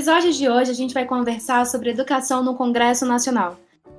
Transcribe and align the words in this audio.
Episódio 0.00 0.32
de 0.32 0.48
hoje, 0.48 0.70
a 0.70 0.74
gente 0.74 0.94
vai 0.94 1.04
conversar 1.04 1.66
sobre 1.66 1.90
educação 1.90 2.42
no 2.42 2.54
Congresso 2.54 3.04
Nacional. 3.04 3.58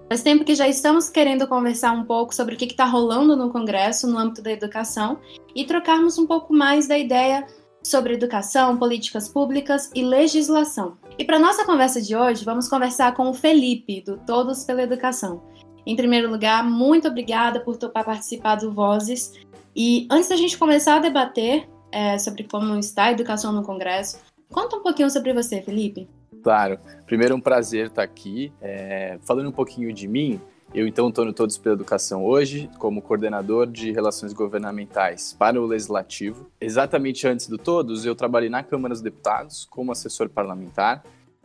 Faz 0.10 0.24
tempo 0.24 0.44
que 0.44 0.56
já 0.56 0.68
estamos 0.68 1.12
querendo 1.12 1.48
conversar 1.48 1.92
um 1.92 2.04
pouco 2.04 2.34
sobre 2.34 2.56
o 2.56 2.58
que 2.58 2.66
está 2.66 2.86
rolando 2.86 3.36
no 3.36 3.52
Congresso 3.52 4.08
no 4.08 4.18
âmbito 4.18 4.42
da 4.42 4.52
educação 4.52 5.20
e 5.56 5.64
trocarmos 5.64 6.18
um 6.18 6.26
pouco 6.26 6.56
mais 6.56 6.88
da 6.88 6.98
ideia 6.98 7.46
sobre 7.84 8.16
educação, 8.16 8.78
políticas 8.78 9.30
públicas 9.30 9.92
e 9.94 10.02
legislação. 10.02 10.98
E 11.20 11.24
para 11.24 11.38
nossa 11.38 11.64
conversa 11.66 12.02
de 12.02 12.16
hoje, 12.16 12.44
vamos 12.44 12.68
conversar 12.68 13.14
com 13.14 13.30
o 13.30 13.34
Felipe, 13.36 14.02
do 14.02 14.18
Todos 14.26 14.64
pela 14.64 14.82
Educação. 14.82 15.44
Em 15.86 15.96
primeiro 15.96 16.32
lugar, 16.32 16.64
muito 16.64 17.10
obrigada 17.10 17.60
por 17.60 17.78
topar 17.78 18.06
participar 18.06 18.56
do 18.56 18.72
Vozes. 18.72 19.34
E 19.76 20.08
antes 20.10 20.30
da 20.30 20.36
gente 20.36 20.58
começar 20.58 20.96
a 20.96 21.00
debater 21.00 21.70
é, 21.92 22.18
sobre 22.18 22.46
como 22.46 22.76
está 22.80 23.04
a 23.04 23.12
educação 23.12 23.54
no 23.54 23.62
Congresso, 23.62 24.18
conta 24.52 24.76
um 24.76 24.82
pouquinho 24.82 25.10
sobre 25.10 25.34
você, 25.34 25.62
Felipe. 25.62 26.08
Claro. 26.44 26.80
Primeiro, 27.06 27.36
um 27.36 27.42
prazer 27.42 27.88
estar 27.88 28.04
aqui. 28.04 28.52
É, 28.62 29.18
falando 29.22 29.50
um 29.50 29.52
pouquinho 29.52 29.94
de 29.94 30.08
mim, 30.08 30.40
eu 30.74 30.88
então 30.88 31.10
estou 31.10 31.26
no 31.26 31.34
Todos 31.34 31.58
pela 31.58 31.76
Educação 31.76 32.24
hoje, 32.24 32.70
como 32.78 33.02
coordenador 33.02 33.68
de 33.68 33.92
relações 33.92 34.32
governamentais 34.34 35.36
para 35.38 35.62
o 35.62 35.66
Legislativo. 35.66 36.50
Exatamente 36.60 37.28
antes 37.28 37.48
do 37.48 37.58
Todos, 37.58 38.06
eu 38.06 38.16
trabalhei 38.16 38.50
na 38.50 38.64
Câmara 38.64 38.94
dos 38.94 39.02
Deputados 39.02 39.66
como 39.66 39.92
assessor 39.92 40.30
parlamentar. 40.30 41.04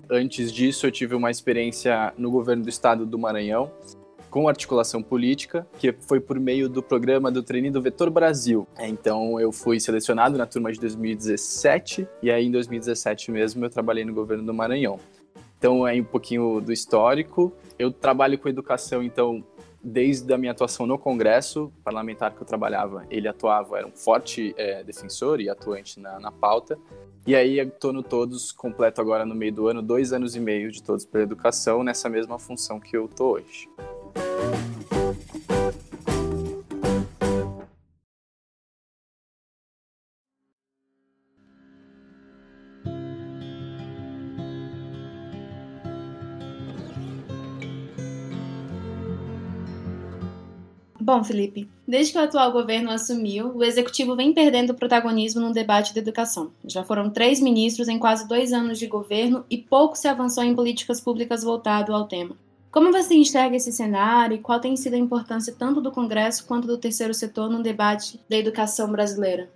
Antes 0.08 0.52
disso, 0.52 0.86
eu 0.86 0.92
tive 0.92 1.14
uma 1.14 1.30
experiência 1.30 2.14
no 2.16 2.30
governo 2.30 2.62
do 2.62 2.68
estado 2.68 3.04
do 3.04 3.18
Maranhão, 3.18 3.72
com 4.30 4.48
articulação 4.48 5.02
política, 5.02 5.66
que 5.78 5.92
foi 5.92 6.20
por 6.20 6.38
meio 6.38 6.68
do 6.68 6.82
programa 6.82 7.30
do 7.30 7.42
Treino 7.42 7.70
do 7.72 7.80
Vetor 7.80 8.10
Brasil. 8.10 8.66
Então 8.78 9.40
eu 9.40 9.52
fui 9.52 9.80
selecionado 9.80 10.36
na 10.36 10.46
turma 10.46 10.72
de 10.72 10.80
2017 10.80 12.06
e 12.22 12.30
aí 12.30 12.46
em 12.46 12.50
2017 12.50 13.30
mesmo 13.30 13.64
eu 13.64 13.70
trabalhei 13.70 14.04
no 14.04 14.12
governo 14.12 14.44
do 14.44 14.54
Maranhão. 14.54 14.98
Então 15.58 15.86
é 15.86 15.94
um 15.94 16.04
pouquinho 16.04 16.60
do 16.60 16.72
histórico. 16.72 17.52
Eu 17.78 17.90
trabalho 17.90 18.38
com 18.38 18.48
educação 18.48 19.02
então 19.02 19.44
desde 19.82 20.32
a 20.32 20.38
minha 20.38 20.50
atuação 20.50 20.84
no 20.84 20.98
Congresso 20.98 21.72
parlamentar 21.84 22.34
que 22.34 22.42
eu 22.42 22.46
trabalhava, 22.46 23.06
ele 23.08 23.28
atuava, 23.28 23.78
era 23.78 23.86
um 23.86 23.92
forte 23.92 24.52
é, 24.56 24.82
defensor 24.82 25.40
e 25.40 25.48
atuante 25.48 26.00
na, 26.00 26.18
na 26.18 26.32
pauta. 26.32 26.76
E 27.24 27.34
aí 27.34 27.58
estou 27.58 27.92
no 27.92 28.02
Todos, 28.02 28.52
completo 28.52 29.00
agora 29.00 29.24
no 29.24 29.34
meio 29.34 29.52
do 29.52 29.68
ano, 29.68 29.82
dois 29.82 30.12
anos 30.12 30.36
e 30.36 30.40
meio 30.40 30.70
de 30.70 30.82
Todos 30.82 31.04
pela 31.04 31.24
Educação, 31.24 31.82
nessa 31.82 32.08
mesma 32.08 32.38
função 32.38 32.78
que 32.78 32.96
eu 32.96 33.06
estou 33.06 33.34
hoje. 33.34 33.68
Bom, 51.06 51.22
Felipe, 51.22 51.68
desde 51.86 52.12
que 52.12 52.18
o 52.18 52.20
atual 52.20 52.50
governo 52.50 52.90
assumiu, 52.90 53.52
o 53.54 53.62
executivo 53.62 54.16
vem 54.16 54.32
perdendo 54.32 54.74
protagonismo 54.74 55.40
no 55.40 55.52
debate 55.52 55.94
da 55.94 56.00
educação. 56.00 56.50
Já 56.64 56.82
foram 56.82 57.08
três 57.08 57.40
ministros 57.40 57.86
em 57.86 57.96
quase 57.96 58.26
dois 58.26 58.52
anos 58.52 58.76
de 58.76 58.88
governo 58.88 59.44
e 59.48 59.56
pouco 59.56 59.96
se 59.96 60.08
avançou 60.08 60.42
em 60.42 60.52
políticas 60.52 61.00
públicas 61.00 61.44
voltado 61.44 61.94
ao 61.94 62.08
tema. 62.08 62.36
Como 62.72 62.90
você 62.90 63.14
enxerga 63.14 63.54
esse 63.54 63.70
cenário 63.70 64.34
e 64.34 64.40
qual 64.40 64.58
tem 64.58 64.76
sido 64.76 64.94
a 64.94 64.98
importância 64.98 65.54
tanto 65.56 65.80
do 65.80 65.92
Congresso 65.92 66.44
quanto 66.44 66.66
do 66.66 66.76
terceiro 66.76 67.14
setor 67.14 67.48
no 67.48 67.62
debate 67.62 68.18
da 68.28 68.36
educação 68.36 68.90
brasileira? 68.90 69.48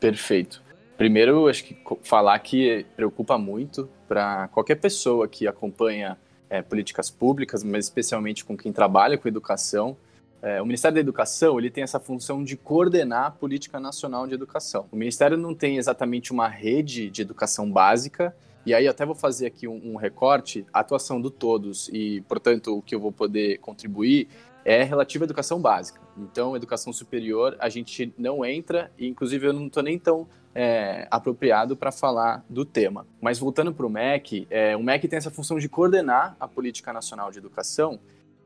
Perfeito. 0.00 0.62
Primeiro, 0.96 1.48
acho 1.48 1.64
que 1.64 1.76
falar 2.02 2.38
que 2.38 2.86
preocupa 2.96 3.36
muito 3.36 3.90
para 4.08 4.48
qualquer 4.48 4.76
pessoa 4.76 5.28
que 5.28 5.46
acompanha 5.46 6.16
é, 6.48 6.62
políticas 6.62 7.10
públicas, 7.10 7.62
mas 7.62 7.84
especialmente 7.84 8.42
com 8.42 8.56
quem 8.56 8.72
trabalha 8.72 9.18
com 9.18 9.28
educação, 9.28 9.98
é, 10.44 10.60
o 10.60 10.66
Ministério 10.66 10.94
da 10.94 11.00
Educação 11.00 11.58
ele 11.58 11.70
tem 11.70 11.82
essa 11.82 11.98
função 11.98 12.44
de 12.44 12.54
coordenar 12.54 13.24
a 13.24 13.30
política 13.30 13.80
nacional 13.80 14.26
de 14.26 14.34
educação. 14.34 14.86
O 14.92 14.96
Ministério 14.96 15.38
não 15.38 15.54
tem 15.54 15.78
exatamente 15.78 16.32
uma 16.32 16.46
rede 16.48 17.08
de 17.08 17.22
educação 17.22 17.70
básica, 17.72 18.36
e 18.66 18.74
aí 18.74 18.86
até 18.86 19.06
vou 19.06 19.14
fazer 19.14 19.46
aqui 19.46 19.66
um, 19.66 19.92
um 19.92 19.96
recorte, 19.96 20.66
a 20.70 20.80
atuação 20.80 21.18
do 21.18 21.30
todos, 21.30 21.88
e 21.88 22.20
portanto 22.28 22.76
o 22.76 22.82
que 22.82 22.94
eu 22.94 23.00
vou 23.00 23.10
poder 23.10 23.56
contribuir 23.58 24.28
é 24.66 24.82
relativa 24.82 25.24
à 25.24 25.26
educação 25.26 25.58
básica. 25.58 26.00
Então, 26.16 26.54
educação 26.54 26.92
superior, 26.92 27.56
a 27.58 27.70
gente 27.70 28.12
não 28.18 28.44
entra, 28.44 28.92
e 28.98 29.06
inclusive 29.08 29.46
eu 29.46 29.52
não 29.52 29.66
estou 29.66 29.82
nem 29.82 29.98
tão 29.98 30.26
é, 30.54 31.08
apropriado 31.10 31.74
para 31.74 31.90
falar 31.90 32.44
do 32.50 32.66
tema. 32.66 33.06
Mas 33.20 33.38
voltando 33.38 33.72
para 33.72 33.86
o 33.86 33.90
MEC, 33.90 34.46
é, 34.50 34.76
o 34.76 34.82
MEC 34.82 35.08
tem 35.08 35.16
essa 35.16 35.30
função 35.30 35.58
de 35.58 35.68
coordenar 35.68 36.36
a 36.38 36.46
política 36.46 36.92
nacional 36.92 37.30
de 37.30 37.38
educação 37.38 37.98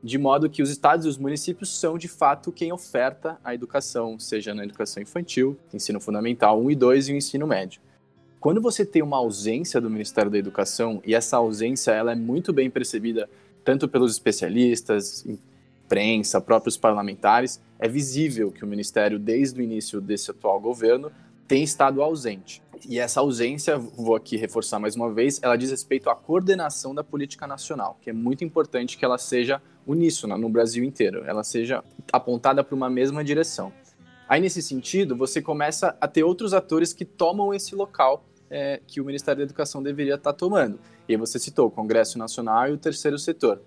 de 0.03 0.17
modo 0.17 0.49
que 0.49 0.61
os 0.61 0.69
estados 0.69 1.05
e 1.05 1.09
os 1.09 1.17
municípios 1.17 1.77
são 1.77 1.97
de 1.97 2.07
fato 2.07 2.51
quem 2.51 2.71
oferta 2.71 3.37
a 3.43 3.53
educação, 3.53 4.17
seja 4.17 4.53
na 4.53 4.63
educação 4.63 5.03
infantil, 5.03 5.57
ensino 5.73 5.99
fundamental 5.99 6.61
1 6.61 6.71
e 6.71 6.75
2 6.75 7.09
e 7.09 7.13
o 7.13 7.15
ensino 7.15 7.45
médio. 7.45 7.81
Quando 8.39 8.61
você 8.61 8.85
tem 8.85 9.01
uma 9.01 9.17
ausência 9.17 9.81
do 9.81 9.89
Ministério 9.89 10.31
da 10.31 10.37
Educação, 10.37 11.01
e 11.05 11.13
essa 11.13 11.35
ausência 11.35 11.91
ela 11.91 12.13
é 12.13 12.15
muito 12.15 12.53
bem 12.53 12.69
percebida 12.69 13.29
tanto 13.65 13.87
pelos 13.87 14.13
especialistas, 14.13 15.25
imprensa, 15.25 16.39
próprios 16.39 16.77
parlamentares, 16.77 17.61
é 17.77 17.87
visível 17.87 18.49
que 18.51 18.63
o 18.63 18.67
Ministério, 18.67 19.19
desde 19.19 19.59
o 19.59 19.63
início 19.63 19.99
desse 19.99 20.31
atual 20.31 20.59
governo, 20.59 21.11
tem 21.47 21.63
estado 21.63 22.01
ausente. 22.01 22.61
E 22.87 22.97
essa 22.97 23.19
ausência, 23.19 23.77
vou 23.77 24.15
aqui 24.15 24.37
reforçar 24.37 24.79
mais 24.79 24.95
uma 24.95 25.11
vez, 25.11 25.39
ela 25.41 25.57
diz 25.57 25.71
respeito 25.71 26.09
à 26.09 26.15
coordenação 26.15 26.95
da 26.95 27.03
política 27.03 27.45
nacional, 27.45 27.97
que 28.01 28.09
é 28.09 28.13
muito 28.13 28.43
importante 28.43 28.97
que 28.97 29.03
ela 29.03 29.17
seja 29.17 29.61
uníssona 29.89 30.37
no 30.37 30.47
Brasil 30.47 30.83
inteiro, 30.83 31.23
ela 31.25 31.43
seja 31.43 31.83
apontada 32.13 32.63
para 32.63 32.75
uma 32.75 32.89
mesma 32.89 33.23
direção. 33.23 33.73
Aí, 34.27 34.39
nesse 34.39 34.61
sentido, 34.61 35.15
você 35.15 35.41
começa 35.41 35.97
a 35.99 36.07
ter 36.07 36.23
outros 36.23 36.53
atores 36.53 36.93
que 36.93 37.03
tomam 37.03 37.51
esse 37.51 37.73
local 37.73 38.23
é, 38.49 38.79
que 38.85 39.01
o 39.01 39.05
Ministério 39.05 39.39
da 39.39 39.43
Educação 39.43 39.81
deveria 39.81 40.15
estar 40.15 40.33
tomando. 40.33 40.79
E 41.07 41.13
aí 41.13 41.17
você 41.17 41.39
citou 41.39 41.67
o 41.67 41.71
Congresso 41.71 42.19
Nacional 42.19 42.67
e 42.67 42.71
o 42.71 42.77
terceiro 42.77 43.17
setor. 43.17 43.61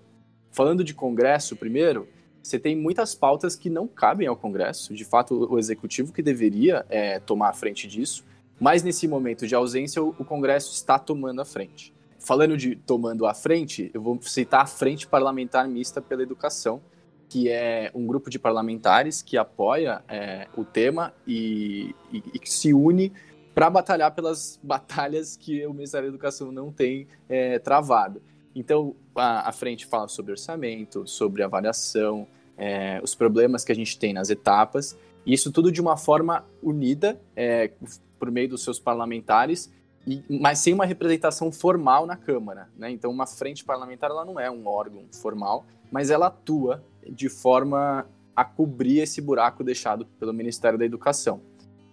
Falando 0.51 0.83
de 0.83 0.93
Congresso, 0.93 1.57
primeiro, 1.57 2.07
você 2.41 2.57
tem 2.57 2.75
muitas 2.75 3.13
pautas 3.13 3.55
que 3.55 3.69
não 3.69 3.87
cabem 3.87 4.27
ao 4.27 4.37
Congresso, 4.37 4.93
de 4.93 5.03
fato, 5.03 5.51
o 5.51 5.59
Executivo 5.59 6.13
que 6.13 6.21
deveria 6.21 6.85
é, 6.89 7.19
tomar 7.19 7.49
a 7.49 7.53
frente 7.53 7.87
disso, 7.87 8.23
mas 8.59 8.83
nesse 8.83 9.07
momento 9.07 9.45
de 9.45 9.55
ausência, 9.55 10.01
o 10.01 10.23
Congresso 10.23 10.73
está 10.73 10.97
tomando 10.97 11.41
a 11.41 11.45
frente. 11.45 11.93
Falando 12.23 12.55
de 12.55 12.73
tomando 12.73 13.25
a 13.25 13.33
frente, 13.33 13.91
eu 13.93 14.01
vou 14.01 14.17
citar 14.21 14.61
a 14.61 14.65
Frente 14.65 15.05
Parlamentar 15.05 15.67
Mista 15.67 16.01
pela 16.01 16.23
Educação, 16.23 16.81
que 17.27 17.49
é 17.49 17.91
um 17.93 18.07
grupo 18.07 18.29
de 18.29 18.39
parlamentares 18.39 19.21
que 19.21 19.37
apoia 19.37 20.01
é, 20.07 20.47
o 20.55 20.63
tema 20.63 21.13
e, 21.27 21.93
e, 22.13 22.23
e 22.33 22.49
se 22.49 22.73
une 22.73 23.11
para 23.53 23.69
batalhar 23.69 24.15
pelas 24.15 24.57
batalhas 24.63 25.35
que 25.35 25.67
o 25.67 25.73
Ministério 25.73 26.07
da 26.07 26.15
Educação 26.15 26.49
não 26.49 26.71
tem 26.71 27.07
é, 27.27 27.59
travado. 27.59 28.21
Então, 28.55 28.95
a, 29.13 29.49
a, 29.49 29.51
frente 29.51 29.85
fala 29.85 30.07
sobre 30.07 30.31
orçamento, 30.31 31.05
sobre 31.05 31.43
avaliação, 31.43 32.25
é, 32.57 33.01
os 33.03 33.13
problemas 33.13 33.65
que 33.65 33.71
a 33.73 33.75
gente 33.75 33.99
tem 33.99 34.13
nas 34.13 34.29
etapas, 34.29 34.97
e 35.25 35.33
isso 35.33 35.51
tudo 35.51 35.69
de 35.69 35.81
uma 35.81 35.97
forma 35.97 36.45
unida, 36.61 37.19
é, 37.35 37.71
por 38.17 38.31
meio 38.31 38.47
dos 38.47 38.63
seus 38.63 38.79
parlamentares, 38.79 39.69
e, 40.05 40.23
mas 40.29 40.59
sem 40.59 40.73
uma 40.73 40.85
representação 40.85 41.51
formal 41.51 42.05
na 42.05 42.15
Câmara. 42.15 42.69
Né? 42.77 42.91
Então, 42.91 43.11
uma 43.11 43.25
frente 43.25 43.63
parlamentar 43.63 44.09
ela 44.09 44.25
não 44.25 44.39
é 44.39 44.49
um 44.49 44.67
órgão 44.67 45.05
formal, 45.11 45.65
mas 45.91 46.09
ela 46.09 46.27
atua 46.27 46.83
de 47.07 47.29
forma 47.29 48.07
a 48.35 48.43
cobrir 48.43 48.99
esse 48.99 49.21
buraco 49.21 49.63
deixado 49.63 50.05
pelo 50.19 50.33
Ministério 50.33 50.77
da 50.77 50.85
Educação. 50.85 51.41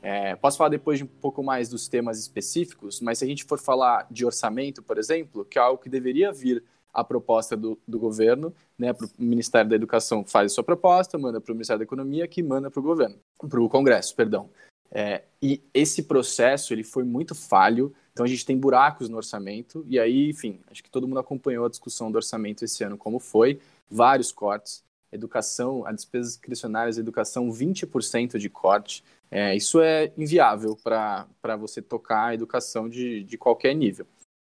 É, 0.03 0.35
posso 0.37 0.57
falar 0.57 0.71
depois 0.71 0.99
de 0.99 1.05
um 1.05 1.07
pouco 1.07 1.43
mais 1.43 1.69
dos 1.69 1.87
temas 1.87 2.19
específicos, 2.19 3.01
mas 3.01 3.19
se 3.19 3.25
a 3.25 3.29
gente 3.29 3.45
for 3.45 3.59
falar 3.59 4.07
de 4.11 4.25
orçamento, 4.25 4.83
por 4.83 4.97
exemplo, 4.99 5.45
que 5.45 5.59
é 5.59 5.63
algo 5.63 5.83
que 5.83 5.91
deveria 5.91 6.33
vir 6.33 6.65
a 6.93 7.05
proposta 7.05 7.57
do, 7.57 7.79
do 7.87 7.99
governo, 7.99 8.53
né, 8.79 8.93
o 8.93 9.23
Ministério 9.23 9.69
da 9.69 9.77
Educação 9.77 10.25
faz 10.25 10.53
sua 10.53 10.65
proposta, 10.65 11.19
manda 11.19 11.41
para 11.41 11.53
o 11.53 11.55
Ministério 11.55 11.79
da 11.79 11.85
Economia, 11.85 12.27
que 12.27 12.43
manda 12.43 12.71
para 12.71 12.81
o 12.81 12.83
governo, 12.83 13.17
para 13.39 13.61
o 13.61 13.69
Congresso, 13.69 14.17
perdão. 14.17 14.49
É, 14.93 15.23
e 15.41 15.63
esse 15.73 16.03
processo 16.03 16.73
ele 16.75 16.83
foi 16.83 17.05
muito 17.05 17.35
falho, 17.35 17.95
então 18.13 18.25
a 18.25 18.29
gente 18.29 18.45
tem 18.45 18.59
buracos 18.59 19.09
no 19.09 19.17
orçamento, 19.17 19.85
e 19.89 19.99
aí, 19.99 20.31
enfim, 20.31 20.61
acho 20.69 20.83
que 20.83 20.91
todo 20.91 21.07
mundo 21.07 21.21
acompanhou 21.21 21.65
a 21.65 21.69
discussão 21.71 22.11
do 22.11 22.17
orçamento 22.17 22.65
esse 22.65 22.83
ano, 22.83 22.99
como 22.99 23.21
foi, 23.21 23.61
vários 23.89 24.33
cortes, 24.33 24.85
educação, 25.13 25.87
a 25.87 25.93
despesas 25.93 26.33
discricionárias 26.33 26.99
educação, 26.99 27.51
20% 27.51 28.39
de 28.39 28.51
corte, 28.51 29.05
é, 29.31 29.55
isso 29.55 29.81
é 29.81 30.13
inviável 30.17 30.77
para 30.77 31.57
você 31.59 31.81
tocar 31.81 32.27
a 32.27 32.35
educação 32.35 32.89
de, 32.89 33.23
de 33.23 33.39
qualquer 33.39 33.75
nível. 33.75 34.07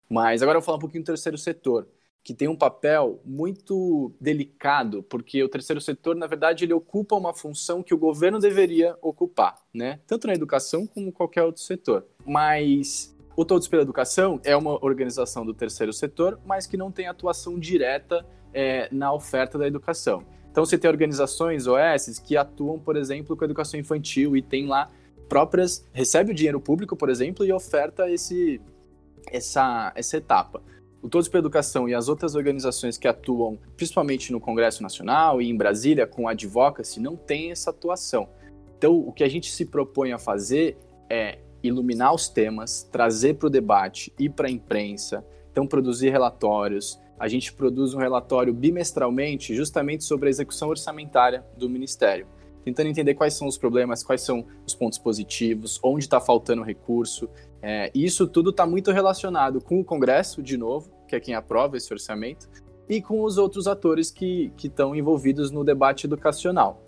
Mas 0.09 0.43
agora 0.43 0.57
eu 0.57 0.61
vou 0.61 0.67
falar 0.67 0.79
um 0.79 0.81
pouquinho 0.81 1.05
do 1.05 1.07
terceiro 1.07 1.39
setor, 1.39 1.87
que 2.25 2.33
tem 2.33 2.47
um 2.47 2.57
papel 2.57 3.21
muito 3.25 4.13
delicado, 4.21 5.03
porque 5.03 5.43
o 5.43 5.49
terceiro 5.49 5.81
setor, 5.81 6.15
na 6.15 6.27
verdade, 6.27 6.65
ele 6.65 6.73
ocupa 6.73 7.17
uma 7.17 7.35
função 7.35 7.83
que 7.83 7.93
o 7.93 7.99
governo 7.99 8.39
deveria 8.39 8.97
ocupar, 9.03 9.59
né? 9.75 9.99
Tanto 10.07 10.29
na 10.29 10.35
educação 10.35 10.87
como 10.87 11.13
qualquer 11.13 11.43
outro 11.43 11.63
setor. 11.63 12.07
Mas 12.25 13.17
O 13.35 13.45
Todos 13.45 13.67
pela 13.67 13.83
Educação 13.83 14.41
é 14.45 14.55
uma 14.55 14.73
organização 14.85 15.45
do 15.45 15.55
terceiro 15.55 15.93
setor, 15.93 16.39
mas 16.45 16.67
que 16.67 16.77
não 16.77 16.93
tem 16.93 17.09
atuação 17.09 17.59
direta 17.59 18.25
é, 18.53 18.89
na 18.93 19.13
oferta 19.13 19.59
da 19.59 19.67
educação. 19.67 20.23
Então 20.51 20.65
você 20.65 20.77
tem 20.77 20.89
organizações 20.89 21.67
OS 21.67 22.19
que 22.19 22.37
atuam, 22.37 22.79
por 22.79 22.95
exemplo, 22.95 23.35
com 23.37 23.43
a 23.43 23.47
educação 23.47 23.81
infantil 23.81 24.37
e 24.37 24.43
tem 24.43 24.67
lá 24.67 24.91
próprias 25.29 25.89
recebe 25.93 26.31
o 26.31 26.35
dinheiro 26.35 26.61
público, 26.61 26.95
por 26.95 27.09
exemplo, 27.09 27.45
e 27.45 27.51
oferta 27.51 28.11
esse 28.11 28.61
essa 29.31 29.93
essa 29.97 30.19
etapa. 30.19 30.63
O 31.03 31.09
Todos 31.09 31.29
pela 31.29 31.43
Educação 31.43 31.89
e 31.89 31.95
as 31.95 32.09
outras 32.09 32.37
organizações 32.37 32.97
que 32.97 33.09
atuam, 33.09 33.59
principalmente 33.77 34.31
no 34.31 34.41
Congresso 34.41 34.85
Nacional 34.85 35.43
e 35.43 35.51
em 35.51 35.57
Brasília 35.57 36.07
com 36.07 36.29
advocacy, 36.29 37.01
não 37.01 37.17
têm 37.17 37.51
essa 37.51 37.71
atuação. 37.71 38.29
Então, 38.79 38.97
o 38.97 39.13
que 39.13 39.25
a 39.25 39.29
gente 39.29 39.51
se 39.51 39.67
propõe 39.67 40.13
a 40.13 40.19
fazer 40.19 40.79
é 41.11 41.39
iluminar 41.63 42.15
os 42.15 42.29
temas, 42.29 42.85
trazer 42.85 43.35
para 43.35 43.49
o 43.49 43.51
debate 43.51 44.13
e 44.19 44.29
para 44.29 44.49
a 44.49 44.51
imprensa, 44.51 45.25
então 45.51 45.67
produzir 45.67 46.11
relatórios, 46.11 47.01
a 47.19 47.29
gente 47.29 47.53
produz 47.53 47.95
um 47.95 47.99
relatório 47.99 48.53
bimestralmente 48.53 49.55
justamente 49.55 50.05
sobre 50.05 50.29
a 50.29 50.31
execução 50.31 50.69
orçamentária 50.69 51.45
do 51.57 51.69
Ministério, 51.69 52.27
tentando 52.65 52.89
entender 52.89 53.15
quais 53.15 53.35
são 53.35 53.47
os 53.47 53.57
problemas, 53.57 54.03
quais 54.03 54.23
são 54.23 54.45
os 54.67 54.75
pontos 54.75 54.99
positivos, 54.99 55.79
onde 55.83 56.05
está 56.05 56.21
faltando 56.21 56.63
recurso. 56.63 57.29
É, 57.61 57.91
e 57.95 58.05
isso 58.05 58.27
tudo 58.27 58.51
está 58.51 58.67
muito 58.67 58.91
relacionado 58.91 59.61
com 59.61 59.79
o 59.79 59.85
Congresso, 59.85 60.43
de 60.43 60.57
novo, 60.57 60.91
que 61.13 61.17
é 61.17 61.21
quem 61.21 61.35
aprova 61.35 61.77
esse 61.77 61.93
orçamento, 61.93 62.49
e 62.89 63.03
com 63.03 63.23
os 63.23 63.37
outros 63.37 63.67
atores 63.67 64.11
que 64.11 64.53
estão 64.63 64.95
envolvidos 64.95 65.51
no 65.51 65.63
debate 65.63 66.07
educacional. 66.07 66.83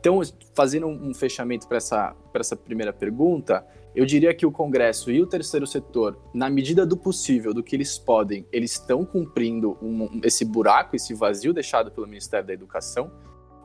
Então, 0.00 0.20
fazendo 0.54 0.86
um 0.86 1.12
fechamento 1.14 1.68
para 1.68 1.76
essa, 1.76 2.16
essa 2.34 2.56
primeira 2.56 2.92
pergunta, 2.92 3.64
eu 3.94 4.06
diria 4.06 4.34
que 4.34 4.46
o 4.46 4.50
Congresso 4.50 5.10
e 5.10 5.20
o 5.20 5.26
terceiro 5.26 5.66
setor, 5.66 6.18
na 6.32 6.48
medida 6.48 6.86
do 6.86 6.96
possível, 6.96 7.52
do 7.52 7.62
que 7.62 7.76
eles 7.76 7.98
podem, 7.98 8.46
eles 8.50 8.72
estão 8.72 9.04
cumprindo 9.04 9.76
um, 9.82 10.20
esse 10.24 10.44
buraco, 10.44 10.96
esse 10.96 11.12
vazio 11.12 11.52
deixado 11.52 11.90
pelo 11.90 12.06
Ministério 12.06 12.46
da 12.46 12.52
Educação, 12.52 13.10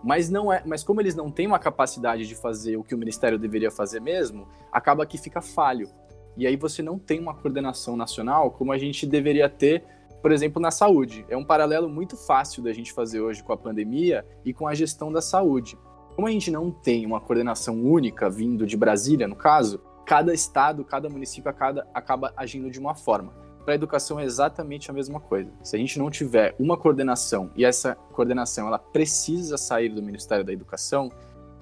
mas 0.04 0.30
não 0.30 0.52
é, 0.52 0.62
mas 0.66 0.84
como 0.84 1.02
eles 1.02 1.16
não 1.16 1.32
têm 1.32 1.48
uma 1.48 1.58
capacidade 1.58 2.28
de 2.28 2.36
fazer 2.36 2.78
o 2.78 2.84
que 2.84 2.94
o 2.94 2.98
Ministério 2.98 3.40
deveria 3.40 3.72
fazer 3.72 4.02
mesmo, 4.02 4.48
acaba 4.72 5.06
que 5.06 5.18
fica 5.18 5.42
falho. 5.42 5.90
E 6.38 6.46
aí 6.46 6.56
você 6.56 6.82
não 6.82 7.00
tem 7.00 7.20
uma 7.20 7.34
coordenação 7.34 7.96
nacional 7.96 8.52
como 8.52 8.72
a 8.72 8.78
gente 8.78 9.06
deveria 9.06 9.50
ter, 9.50 9.84
por 10.22 10.32
exemplo, 10.32 10.62
na 10.62 10.72
saúde. 10.72 11.26
É 11.30 11.38
um 11.38 11.46
paralelo 11.46 11.88
muito 11.88 12.18
fácil 12.18 12.64
da 12.64 12.74
gente 12.74 12.92
fazer 12.92 13.22
hoje 13.22 13.44
com 13.44 13.54
a 13.54 13.58
pandemia 13.58 14.26
e 14.44 14.54
com 14.54 14.68
a 14.68 14.74
gestão 14.74 15.12
da 15.12 15.22
saúde. 15.22 15.78
Como 16.16 16.28
a 16.28 16.32
gente 16.32 16.50
não 16.50 16.72
tem 16.72 17.06
uma 17.06 17.20
coordenação 17.20 17.82
única 17.84 18.30
vindo 18.30 18.66
de 18.66 18.78
Brasília, 18.78 19.28
no 19.28 19.36
caso, 19.36 19.82
cada 20.06 20.34
estado, 20.34 20.84
cada 20.86 21.10
município 21.10 21.54
cada, 21.54 21.88
acaba 21.94 22.34
agindo 22.38 22.70
de 22.70 22.80
uma 22.80 22.96
forma. 22.96 23.34
Para 23.64 23.74
a 23.74 23.76
educação 23.76 24.20
é 24.20 24.24
exatamente 24.24 24.92
a 24.92 24.94
mesma 24.94 25.20
coisa. 25.20 25.52
Se 25.64 25.76
a 25.76 25.80
gente 25.80 25.98
não 25.98 26.10
tiver 26.12 26.56
uma 26.60 26.78
coordenação 26.78 27.50
e 27.56 27.66
essa 27.66 27.96
coordenação 28.14 28.68
ela 28.68 28.78
precisa 28.78 29.58
sair 29.58 29.90
do 29.90 30.04
Ministério 30.04 30.46
da 30.46 30.54
Educação, 30.54 31.12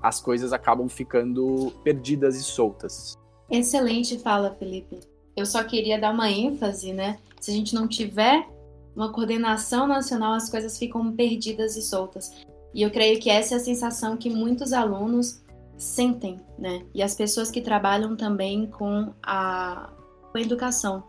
as 0.02 0.20
coisas 0.20 0.52
acabam 0.52 0.90
ficando 0.90 1.72
perdidas 1.82 2.36
e 2.36 2.44
soltas. 2.44 3.18
Excelente 3.50 4.18
fala, 4.18 4.56
Felipe. 4.58 5.00
Eu 5.36 5.46
só 5.46 5.64
queria 5.64 6.00
dar 6.00 6.14
uma 6.14 6.30
ênfase, 6.30 6.94
né? 6.94 7.20
Se 7.40 7.52
a 7.52 7.54
gente 7.54 7.74
não 7.74 7.88
tiver 7.88 8.48
uma 8.96 9.12
coordenação 9.12 9.88
nacional, 9.88 10.34
as 10.34 10.50
coisas 10.50 10.78
ficam 10.78 11.12
perdidas 11.14 11.76
e 11.76 11.82
soltas. 11.82 12.32
E 12.74 12.82
eu 12.82 12.92
creio 12.92 13.20
que 13.20 13.30
essa 13.30 13.56
é 13.56 13.58
a 13.58 13.60
sensação 13.60 14.18
que 14.18 14.30
muitos 14.30 14.74
alunos 14.74 15.42
sentem, 15.78 16.40
né? 16.58 16.86
E 16.94 17.02
as 17.02 17.16
pessoas 17.16 17.52
que 17.52 17.62
trabalham 17.62 18.16
também 18.16 18.68
com 18.68 19.14
a, 19.22 19.92
com 20.32 20.38
a 20.38 20.42
educação 20.42 21.04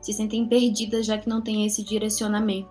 se 0.00 0.12
sentem 0.12 0.46
perdidas 0.46 1.06
já 1.06 1.16
que 1.16 1.28
não 1.28 1.40
tem 1.40 1.64
esse 1.64 1.82
direcionamento. 1.82 2.68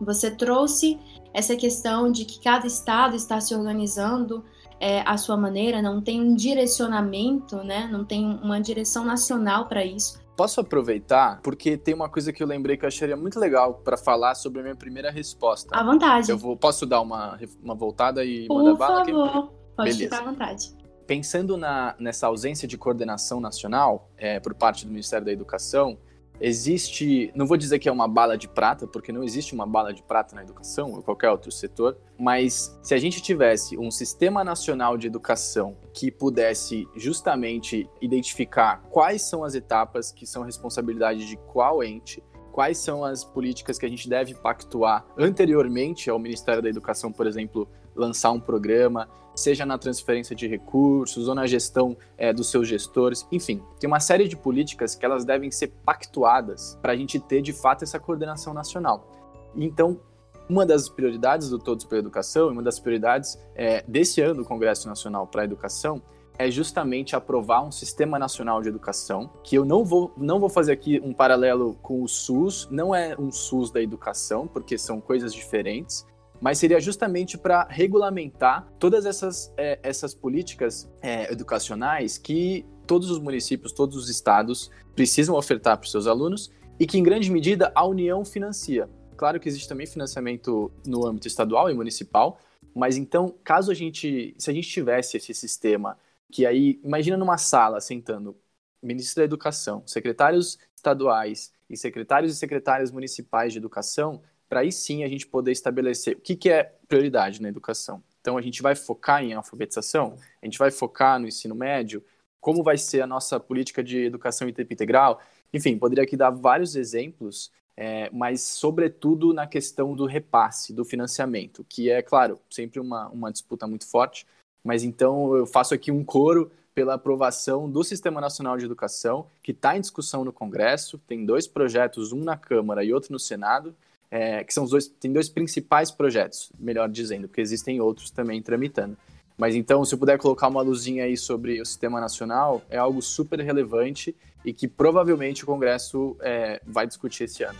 Você 0.00 0.30
trouxe 0.30 0.98
essa 1.34 1.54
questão 1.54 2.10
de 2.10 2.24
que 2.24 2.40
cada 2.40 2.66
estado 2.66 3.14
está 3.14 3.38
se 3.40 3.54
organizando 3.54 4.42
é, 4.80 5.02
à 5.06 5.16
sua 5.18 5.36
maneira, 5.36 5.82
não 5.82 6.00
tem 6.00 6.20
um 6.20 6.34
direcionamento, 6.34 7.56
né? 7.58 7.86
Não 7.92 8.04
tem 8.04 8.24
uma 8.42 8.60
direção 8.60 9.04
nacional 9.04 9.66
para 9.66 9.84
isso. 9.84 10.18
Posso 10.36 10.58
aproveitar 10.60 11.38
porque 11.42 11.76
tem 11.76 11.92
uma 11.92 12.08
coisa 12.08 12.32
que 12.32 12.42
eu 12.42 12.46
lembrei 12.46 12.76
que 12.78 12.84
eu 12.84 12.88
acharia 12.88 13.16
muito 13.16 13.38
legal 13.38 13.74
para 13.74 13.98
falar 13.98 14.34
sobre 14.34 14.60
a 14.60 14.62
minha 14.62 14.76
primeira 14.76 15.10
resposta. 15.10 15.76
À 15.76 15.84
vontade. 15.84 16.30
Eu 16.30 16.38
vou, 16.38 16.56
posso 16.56 16.86
dar 16.86 17.02
uma, 17.02 17.38
uma 17.62 17.74
voltada 17.74 18.24
e 18.24 18.46
Por 18.46 18.64
mandar 18.64 18.74
bala? 18.74 19.04
Por 19.04 19.12
favor, 19.12 19.52
pode 19.76 19.90
Beleza. 19.90 20.04
ficar 20.04 20.18
à 20.18 20.24
vontade 20.24 20.80
pensando 21.10 21.56
na, 21.56 21.96
nessa 21.98 22.28
ausência 22.28 22.68
de 22.68 22.78
coordenação 22.78 23.40
nacional 23.40 24.08
é, 24.16 24.38
por 24.38 24.54
parte 24.54 24.86
do 24.86 24.92
Ministério 24.92 25.26
da 25.26 25.32
Educação, 25.32 25.98
existe, 26.40 27.30
não 27.34 27.46
vou 27.46 27.56
dizer 27.56 27.78
que 27.78 27.88
é 27.88 27.92
uma 27.92 28.08
bala 28.08 28.36
de 28.36 28.48
prata, 28.48 28.86
porque 28.86 29.12
não 29.12 29.22
existe 29.22 29.54
uma 29.54 29.66
bala 29.66 29.92
de 29.92 30.02
prata 30.02 30.34
na 30.34 30.42
educação 30.42 30.92
ou 30.92 31.02
qualquer 31.02 31.30
outro 31.30 31.52
setor, 31.52 31.98
mas 32.18 32.78
se 32.82 32.94
a 32.94 32.98
gente 32.98 33.20
tivesse 33.20 33.76
um 33.78 33.90
sistema 33.90 34.42
nacional 34.42 34.96
de 34.96 35.06
educação 35.06 35.76
que 35.92 36.10
pudesse 36.10 36.88
justamente 36.96 37.88
identificar 38.00 38.82
quais 38.90 39.22
são 39.22 39.44
as 39.44 39.54
etapas 39.54 40.10
que 40.10 40.26
são 40.26 40.42
responsabilidade 40.42 41.26
de 41.26 41.36
qual 41.36 41.82
ente, 41.84 42.22
quais 42.52 42.78
são 42.78 43.04
as 43.04 43.22
políticas 43.22 43.78
que 43.78 43.86
a 43.86 43.88
gente 43.88 44.08
deve 44.08 44.34
pactuar 44.34 45.04
anteriormente 45.16 46.10
ao 46.10 46.18
Ministério 46.18 46.62
da 46.62 46.68
Educação, 46.68 47.12
por 47.12 47.26
exemplo, 47.26 47.68
lançar 47.94 48.30
um 48.30 48.40
programa, 48.40 49.08
seja 49.40 49.64
na 49.64 49.78
transferência 49.78 50.34
de 50.36 50.46
recursos 50.46 51.28
ou 51.28 51.34
na 51.34 51.46
gestão 51.46 51.96
é, 52.18 52.32
dos 52.32 52.50
seus 52.50 52.68
gestores. 52.68 53.26
Enfim, 53.32 53.62
tem 53.78 53.88
uma 53.88 54.00
série 54.00 54.28
de 54.28 54.36
políticas 54.36 54.94
que 54.94 55.04
elas 55.04 55.24
devem 55.24 55.50
ser 55.50 55.68
pactuadas 55.84 56.78
para 56.82 56.92
a 56.92 56.96
gente 56.96 57.18
ter 57.18 57.42
de 57.42 57.52
fato 57.52 57.82
essa 57.82 57.98
coordenação 57.98 58.52
nacional. 58.52 59.10
Então, 59.56 60.00
uma 60.48 60.66
das 60.66 60.88
prioridades 60.88 61.48
do 61.48 61.58
Todos 61.58 61.84
pela 61.84 62.00
Educação, 62.00 62.48
uma 62.48 62.62
das 62.62 62.78
prioridades 62.78 63.38
é, 63.54 63.84
desse 63.86 64.20
ano 64.20 64.42
do 64.42 64.44
Congresso 64.44 64.88
Nacional 64.88 65.26
para 65.26 65.42
a 65.42 65.44
Educação, 65.44 66.02
é 66.40 66.50
justamente 66.50 67.14
aprovar 67.14 67.62
um 67.62 67.70
sistema 67.70 68.18
nacional 68.18 68.62
de 68.62 68.68
educação, 68.68 69.28
que 69.44 69.56
eu 69.56 69.62
não 69.62 69.84
vou, 69.84 70.10
não 70.16 70.40
vou 70.40 70.48
fazer 70.48 70.72
aqui 70.72 70.98
um 71.04 71.12
paralelo 71.12 71.76
com 71.82 72.02
o 72.02 72.08
SUS, 72.08 72.66
não 72.70 72.94
é 72.94 73.14
um 73.18 73.30
SUS 73.30 73.70
da 73.70 73.82
educação, 73.82 74.46
porque 74.46 74.78
são 74.78 75.02
coisas 75.02 75.34
diferentes, 75.34 76.06
mas 76.40 76.58
seria 76.58 76.80
justamente 76.80 77.36
para 77.36 77.66
regulamentar 77.68 78.66
todas 78.78 79.04
essas, 79.04 79.52
é, 79.56 79.78
essas 79.82 80.14
políticas 80.14 80.90
é, 81.02 81.30
educacionais 81.32 82.16
que 82.16 82.64
todos 82.86 83.10
os 83.10 83.18
municípios, 83.18 83.72
todos 83.72 83.96
os 83.96 84.08
estados 84.08 84.70
precisam 84.96 85.36
ofertar 85.36 85.76
para 85.76 85.84
os 85.84 85.90
seus 85.90 86.06
alunos 86.06 86.50
e 86.78 86.86
que, 86.86 86.98
em 86.98 87.02
grande 87.02 87.30
medida, 87.30 87.70
a 87.74 87.86
União 87.86 88.24
financia. 88.24 88.88
Claro 89.16 89.38
que 89.38 89.48
existe 89.48 89.68
também 89.68 89.86
financiamento 89.86 90.72
no 90.86 91.06
âmbito 91.06 91.28
estadual 91.28 91.70
e 91.70 91.74
municipal, 91.74 92.40
mas 92.74 92.96
então, 92.96 93.34
caso 93.44 93.70
a 93.70 93.74
gente, 93.74 94.34
se 94.38 94.50
a 94.50 94.54
gente 94.54 94.68
tivesse 94.68 95.18
esse 95.18 95.34
sistema, 95.34 95.98
que 96.32 96.46
aí, 96.46 96.80
imagina 96.82 97.16
numa 97.16 97.36
sala 97.36 97.80
sentando 97.80 98.36
ministro 98.82 99.20
da 99.20 99.24
Educação, 99.24 99.82
secretários 99.86 100.58
estaduais 100.74 101.52
e 101.68 101.76
secretários 101.76 102.32
e 102.32 102.36
secretárias 102.36 102.90
municipais 102.90 103.52
de 103.52 103.58
educação, 103.58 104.22
para 104.50 104.60
aí 104.60 104.72
sim 104.72 105.04
a 105.04 105.08
gente 105.08 105.28
poder 105.28 105.52
estabelecer 105.52 106.16
o 106.16 106.20
que, 106.20 106.34
que 106.34 106.50
é 106.50 106.74
prioridade 106.88 107.40
na 107.40 107.48
educação. 107.48 108.02
Então, 108.20 108.36
a 108.36 108.42
gente 108.42 108.60
vai 108.60 108.74
focar 108.74 109.22
em 109.22 109.32
alfabetização, 109.32 110.18
a 110.42 110.44
gente 110.44 110.58
vai 110.58 110.72
focar 110.72 111.20
no 111.20 111.28
ensino 111.28 111.54
médio, 111.54 112.04
como 112.40 112.62
vai 112.62 112.76
ser 112.76 113.00
a 113.00 113.06
nossa 113.06 113.38
política 113.38 113.82
de 113.82 114.04
educação 114.04 114.48
em 114.48 114.52
tempo 114.52 114.72
integral. 114.72 115.22
Enfim, 115.54 115.78
poderia 115.78 116.02
aqui 116.02 116.16
dar 116.16 116.30
vários 116.30 116.74
exemplos, 116.74 117.52
é, 117.76 118.10
mas 118.12 118.42
sobretudo 118.42 119.32
na 119.32 119.46
questão 119.46 119.94
do 119.94 120.04
repasse, 120.04 120.72
do 120.72 120.84
financiamento, 120.84 121.64
que 121.68 121.88
é, 121.88 122.02
claro, 122.02 122.38
sempre 122.50 122.80
uma, 122.80 123.08
uma 123.08 123.30
disputa 123.30 123.66
muito 123.68 123.86
forte. 123.86 124.26
Mas 124.64 124.82
então 124.82 125.34
eu 125.36 125.46
faço 125.46 125.72
aqui 125.72 125.92
um 125.92 126.04
coro 126.04 126.50
pela 126.74 126.94
aprovação 126.94 127.70
do 127.70 127.84
Sistema 127.84 128.20
Nacional 128.20 128.56
de 128.56 128.64
Educação, 128.64 129.26
que 129.42 129.52
está 129.52 129.76
em 129.76 129.80
discussão 129.80 130.24
no 130.24 130.32
Congresso, 130.32 130.98
tem 131.06 131.24
dois 131.24 131.46
projetos, 131.46 132.12
um 132.12 132.22
na 132.22 132.36
Câmara 132.36 132.84
e 132.84 132.92
outro 132.92 133.12
no 133.12 133.18
Senado, 133.18 133.74
é, 134.10 134.42
que 134.42 134.52
são 134.52 134.64
os 134.64 134.70
dois, 134.70 134.88
tem 134.88 135.12
dois 135.12 135.28
principais 135.28 135.90
projetos, 135.90 136.50
melhor 136.58 136.88
dizendo, 136.88 137.28
porque 137.28 137.40
existem 137.40 137.80
outros 137.80 138.10
também 138.10 138.42
tramitando. 138.42 138.96
Mas 139.38 139.54
então, 139.54 139.84
se 139.84 139.94
eu 139.94 139.98
puder 139.98 140.18
colocar 140.18 140.48
uma 140.48 140.60
luzinha 140.60 141.04
aí 141.04 141.16
sobre 141.16 141.60
o 141.60 141.64
sistema 141.64 142.00
nacional, 142.00 142.62
é 142.68 142.76
algo 142.76 143.00
super 143.00 143.40
relevante 143.40 144.14
e 144.44 144.52
que 144.52 144.68
provavelmente 144.68 145.44
o 145.44 145.46
Congresso 145.46 146.16
é, 146.20 146.60
vai 146.66 146.86
discutir 146.86 147.24
esse 147.24 147.42
ano. 147.42 147.58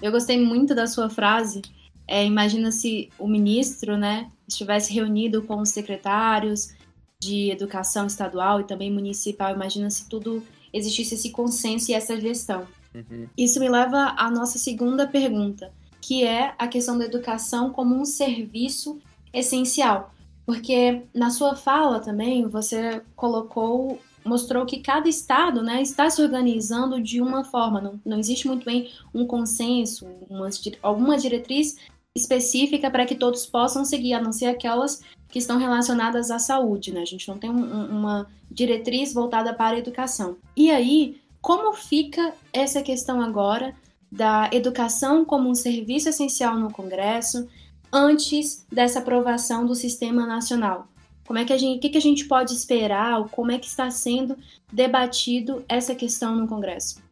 Eu 0.00 0.12
gostei 0.12 0.38
muito 0.38 0.74
da 0.74 0.86
sua 0.86 1.08
frase. 1.08 1.62
É, 2.06 2.24
imagina 2.24 2.70
se 2.70 3.08
o 3.18 3.26
ministro, 3.26 3.96
né, 3.96 4.30
estivesse 4.46 4.92
reunido 4.92 5.42
com 5.42 5.60
os 5.60 5.70
secretários 5.70 6.74
de 7.20 7.50
educação 7.50 8.06
estadual 8.06 8.60
e 8.60 8.64
também 8.64 8.92
municipal, 8.92 9.54
imagina 9.54 9.88
se 9.90 10.08
tudo 10.08 10.42
existisse 10.72 11.14
esse 11.14 11.30
consenso 11.30 11.90
e 11.90 11.94
essa 11.94 12.20
gestão. 12.20 12.66
Uhum. 12.94 13.26
Isso 13.36 13.58
me 13.58 13.68
leva 13.68 14.14
à 14.16 14.30
nossa 14.30 14.58
segunda 14.58 15.06
pergunta. 15.06 15.72
que 16.06 16.22
é 16.22 16.54
a 16.58 16.68
questão 16.68 16.98
da 16.98 17.06
educação 17.06 17.70
como 17.70 17.94
um 17.98 18.04
serviço 18.04 18.98
essencial. 19.32 20.12
Porque 20.44 21.00
na 21.14 21.30
sua 21.30 21.56
fala 21.56 21.98
também 21.98 22.46
você 22.46 23.00
colocou, 23.16 23.98
mostrou 24.24 24.64
que 24.64 24.80
cada 24.80 25.08
estado 25.08 25.62
né, 25.62 25.82
está 25.82 26.08
se 26.08 26.22
organizando 26.22 27.00
de 27.00 27.20
uma 27.20 27.44
forma, 27.44 27.80
não, 27.80 28.00
não 28.04 28.18
existe 28.18 28.46
muito 28.46 28.64
bem 28.64 28.90
um 29.12 29.26
consenso, 29.26 30.06
uma, 30.28 30.48
alguma 30.82 31.18
diretriz 31.18 31.76
específica 32.14 32.90
para 32.90 33.04
que 33.04 33.14
todos 33.14 33.44
possam 33.44 33.84
seguir, 33.84 34.14
a 34.14 34.20
não 34.20 34.32
ser 34.32 34.46
aquelas 34.46 35.02
que 35.28 35.38
estão 35.38 35.58
relacionadas 35.58 36.30
à 36.30 36.38
saúde, 36.38 36.92
né? 36.92 37.02
A 37.02 37.04
gente 37.04 37.26
não 37.26 37.36
tem 37.36 37.50
um, 37.50 37.86
uma 37.86 38.26
diretriz 38.48 39.12
voltada 39.12 39.52
para 39.52 39.76
a 39.76 39.78
educação. 39.78 40.36
E 40.56 40.70
aí, 40.70 41.20
como 41.40 41.74
fica 41.74 42.32
essa 42.52 42.82
questão 42.82 43.20
agora 43.20 43.74
da 44.10 44.48
educação 44.52 45.24
como 45.24 45.48
um 45.48 45.54
serviço 45.54 46.08
essencial 46.08 46.56
no 46.56 46.70
Congresso 46.70 47.48
antes 47.92 48.64
dessa 48.70 49.00
aprovação 49.00 49.66
do 49.66 49.74
Sistema 49.74 50.24
Nacional? 50.24 50.86
Como 51.26 51.38
é 51.38 51.44
que 51.44 51.52
a 51.52 51.58
gente, 51.58 51.78
o 51.78 51.80
que, 51.80 51.88
que 51.88 51.98
a 51.98 52.02
gente 52.02 52.26
pode 52.26 52.52
esperar? 52.52 53.22
Como 53.30 53.50
é 53.50 53.58
que 53.58 53.66
está 53.66 53.90
sendo 53.90 54.36
debatido 54.72 55.64
essa 55.68 55.94
questão 55.94 56.36
no 56.36 56.46
Congresso? 56.46 57.02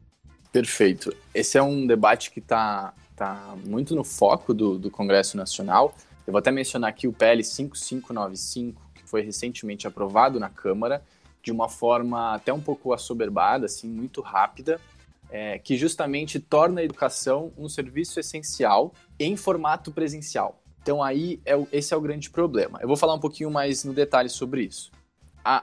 Perfeito. 0.53 1.15
Esse 1.35 1.57
é 1.57 1.63
um 1.63 1.87
debate 1.87 2.31
que 2.31 2.39
está 2.39 2.93
tá 3.17 3.55
muito 3.65 3.95
no 3.95 4.05
foco 4.05 4.53
do, 4.53 4.79
do 4.79 4.91
Congresso 4.91 5.37
Nacional. 5.37 5.95
Eu 6.27 6.33
vou 6.33 6.39
até 6.39 6.51
mencionar 6.51 6.91
aqui 6.91 7.09
o 7.09 7.13
PL 7.13 7.43
5595, 7.43 8.83
que 8.95 9.03
foi 9.09 9.23
recentemente 9.23 9.87
aprovado 9.87 10.39
na 10.39 10.51
Câmara, 10.51 11.03
de 11.43 11.51
uma 11.51 11.69
forma 11.69 12.35
até 12.35 12.53
um 12.53 12.61
pouco 12.61 12.93
assoberbada, 12.93 13.67
assim, 13.67 13.89
muito 13.89 14.21
rápida, 14.21 14.79
é, 15.31 15.59
que 15.59 15.77
justamente 15.77 16.39
torna 16.39 16.83
a 16.83 16.85
educação 16.85 17.51
um 17.57 17.69
serviço 17.69 18.21
essencial 18.21 18.93
em 19.19 19.37
formato 19.37 19.91
presencial. 19.91 20.62
Então 20.83 21.03
aí 21.03 21.41
é, 21.47 21.55
esse 21.73 21.95
é 21.95 21.97
o 21.97 22.01
grande 22.01 22.29
problema. 22.29 22.79
Eu 22.83 22.89
vou 22.89 22.97
falar 22.97 23.15
um 23.15 23.21
pouquinho 23.21 23.51
mais 23.51 23.85
no 23.85 23.95
detalhe 23.95 24.29
sobre 24.29 24.63
isso. 24.63 24.91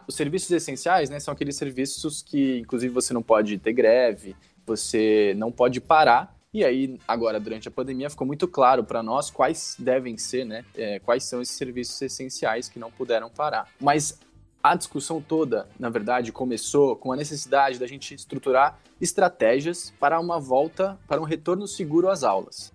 Os 0.08 0.16
serviços 0.16 0.52
essenciais 0.52 1.10
né, 1.10 1.20
são 1.20 1.34
aqueles 1.34 1.56
serviços 1.56 2.22
que, 2.22 2.60
inclusive, 2.60 2.94
você 2.94 3.14
não 3.14 3.24
pode 3.24 3.58
ter 3.58 3.72
greve, 3.72 4.36
você 4.66 5.34
não 5.38 5.52
pode 5.52 5.80
parar. 5.80 6.36
E 6.54 6.66
aí, 6.66 7.00
agora, 7.08 7.40
durante 7.40 7.68
a 7.68 7.72
pandemia, 7.72 8.10
ficou 8.10 8.28
muito 8.28 8.48
claro 8.48 8.84
para 8.84 9.02
nós 9.02 9.30
quais 9.30 9.76
devem 9.80 10.18
ser, 10.18 10.46
né? 10.46 10.66
É, 10.76 11.00
quais 11.00 11.24
são 11.24 11.42
esses 11.42 11.56
serviços 11.56 12.02
essenciais 12.02 12.68
que 12.68 12.80
não 12.80 12.92
puderam 12.92 13.30
parar. 13.30 13.70
Mas 13.80 14.20
a 14.62 14.76
discussão 14.76 15.22
toda, 15.22 15.70
na 15.80 15.90
verdade, 15.90 16.32
começou 16.32 16.96
com 16.96 17.14
a 17.14 17.16
necessidade 17.16 17.80
da 17.80 17.88
gente 17.88 18.14
estruturar 18.14 18.80
estratégias 19.00 19.94
para 20.00 20.20
uma 20.20 20.40
volta, 20.40 21.00
para 21.08 21.22
um 21.22 21.24
retorno 21.24 21.68
seguro 21.68 22.10
às 22.10 22.24
aulas. 22.24 22.74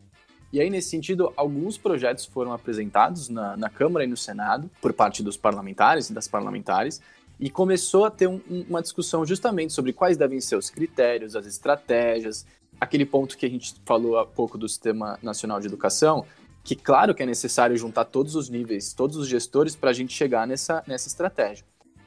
E 0.55 0.61
aí, 0.61 0.71
nesse 0.71 0.89
sentido, 0.89 1.33
alguns 1.37 1.77
projetos 1.77 2.25
foram 2.25 2.53
apresentados 2.53 3.29
na, 3.29 3.57
na 3.57 3.69
Câmara 3.69 4.05
e 4.05 4.07
no 4.07 4.17
Senado 4.17 4.71
por 4.81 4.93
parte 4.93 5.21
dos 5.21 5.37
parlamentares 5.37 6.11
e 6.11 6.13
das 6.13 6.29
parlamentares, 6.29 7.03
e 7.41 7.51
começou 7.51 8.05
a 8.05 8.11
ter 8.11 8.29
um, 8.29 8.41
uma 8.71 8.81
discussão 8.81 9.27
justamente 9.27 9.73
sobre 9.73 9.93
quais 9.93 10.17
devem 10.17 10.41
ser 10.41 10.55
os 10.55 10.71
critérios, 10.71 11.35
as 11.35 11.45
estratégias, 11.45 12.47
aquele 12.81 13.05
ponto 13.05 13.37
que 13.37 13.45
a 13.45 13.51
gente 13.51 13.75
falou 13.85 14.17
há 14.17 14.25
pouco 14.25 14.57
do 14.57 14.69
Sistema 14.69 15.19
Nacional 15.21 15.59
de 15.59 15.67
Educação, 15.67 16.25
que 16.63 16.77
claro 16.77 17.17
que 17.17 17.25
é 17.25 17.27
necessário 17.27 17.77
juntar 17.77 18.05
todos 18.05 18.37
os 18.37 18.49
níveis, 18.49 18.93
todos 18.93 19.17
os 19.17 19.27
gestores 19.27 19.75
para 19.75 19.91
a 19.91 19.93
gente 19.93 20.13
chegar 20.13 20.47
nessa, 20.47 20.85
nessa 20.87 21.09
estratégia. 21.09 21.65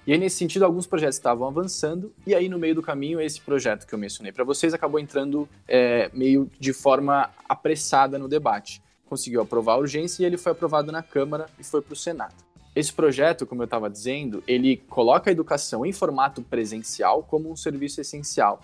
E 0.08 0.14
aí, 0.14 0.18
nesse 0.18 0.38
sentido, 0.38 0.64
alguns 0.64 0.88
projetos 0.88 1.18
estavam 1.18 1.46
avançando, 1.46 2.14
e 2.26 2.34
aí, 2.34 2.48
no 2.48 2.58
meio 2.58 2.74
do 2.74 2.82
caminho, 2.82 3.20
esse 3.20 3.42
projeto 3.42 3.86
que 3.86 3.94
eu 3.94 4.00
mencionei 4.00 4.32
para 4.32 4.46
vocês 4.46 4.74
acabou 4.74 5.02
entrando 5.02 5.50
é, 5.68 6.10
meio 6.14 6.50
de 6.58 6.72
forma 6.72 7.30
apressada 7.48 8.18
no 8.18 8.30
debate. 8.30 8.82
Conseguiu 9.10 9.42
aprovar 9.42 9.74
a 9.74 9.80
urgência 9.80 10.24
e 10.24 10.26
ele 10.26 10.38
foi 10.38 10.54
aprovado 10.54 10.94
na 10.94 11.04
Câmara 11.04 11.48
e 11.60 11.64
foi 11.64 11.82
para 11.82 11.92
o 11.92 11.96
Senado. 11.96 12.36
Esse 12.74 12.94
projeto, 12.94 13.46
como 13.46 13.64
eu 13.64 13.66
estava 13.66 13.90
dizendo, 13.90 14.42
ele 14.48 14.78
coloca 14.78 15.30
a 15.30 15.34
educação 15.34 15.86
em 15.86 15.92
formato 15.92 16.42
presencial 16.42 17.22
como 17.22 17.52
um 17.52 17.56
serviço 17.58 18.00
essencial. 18.00 18.62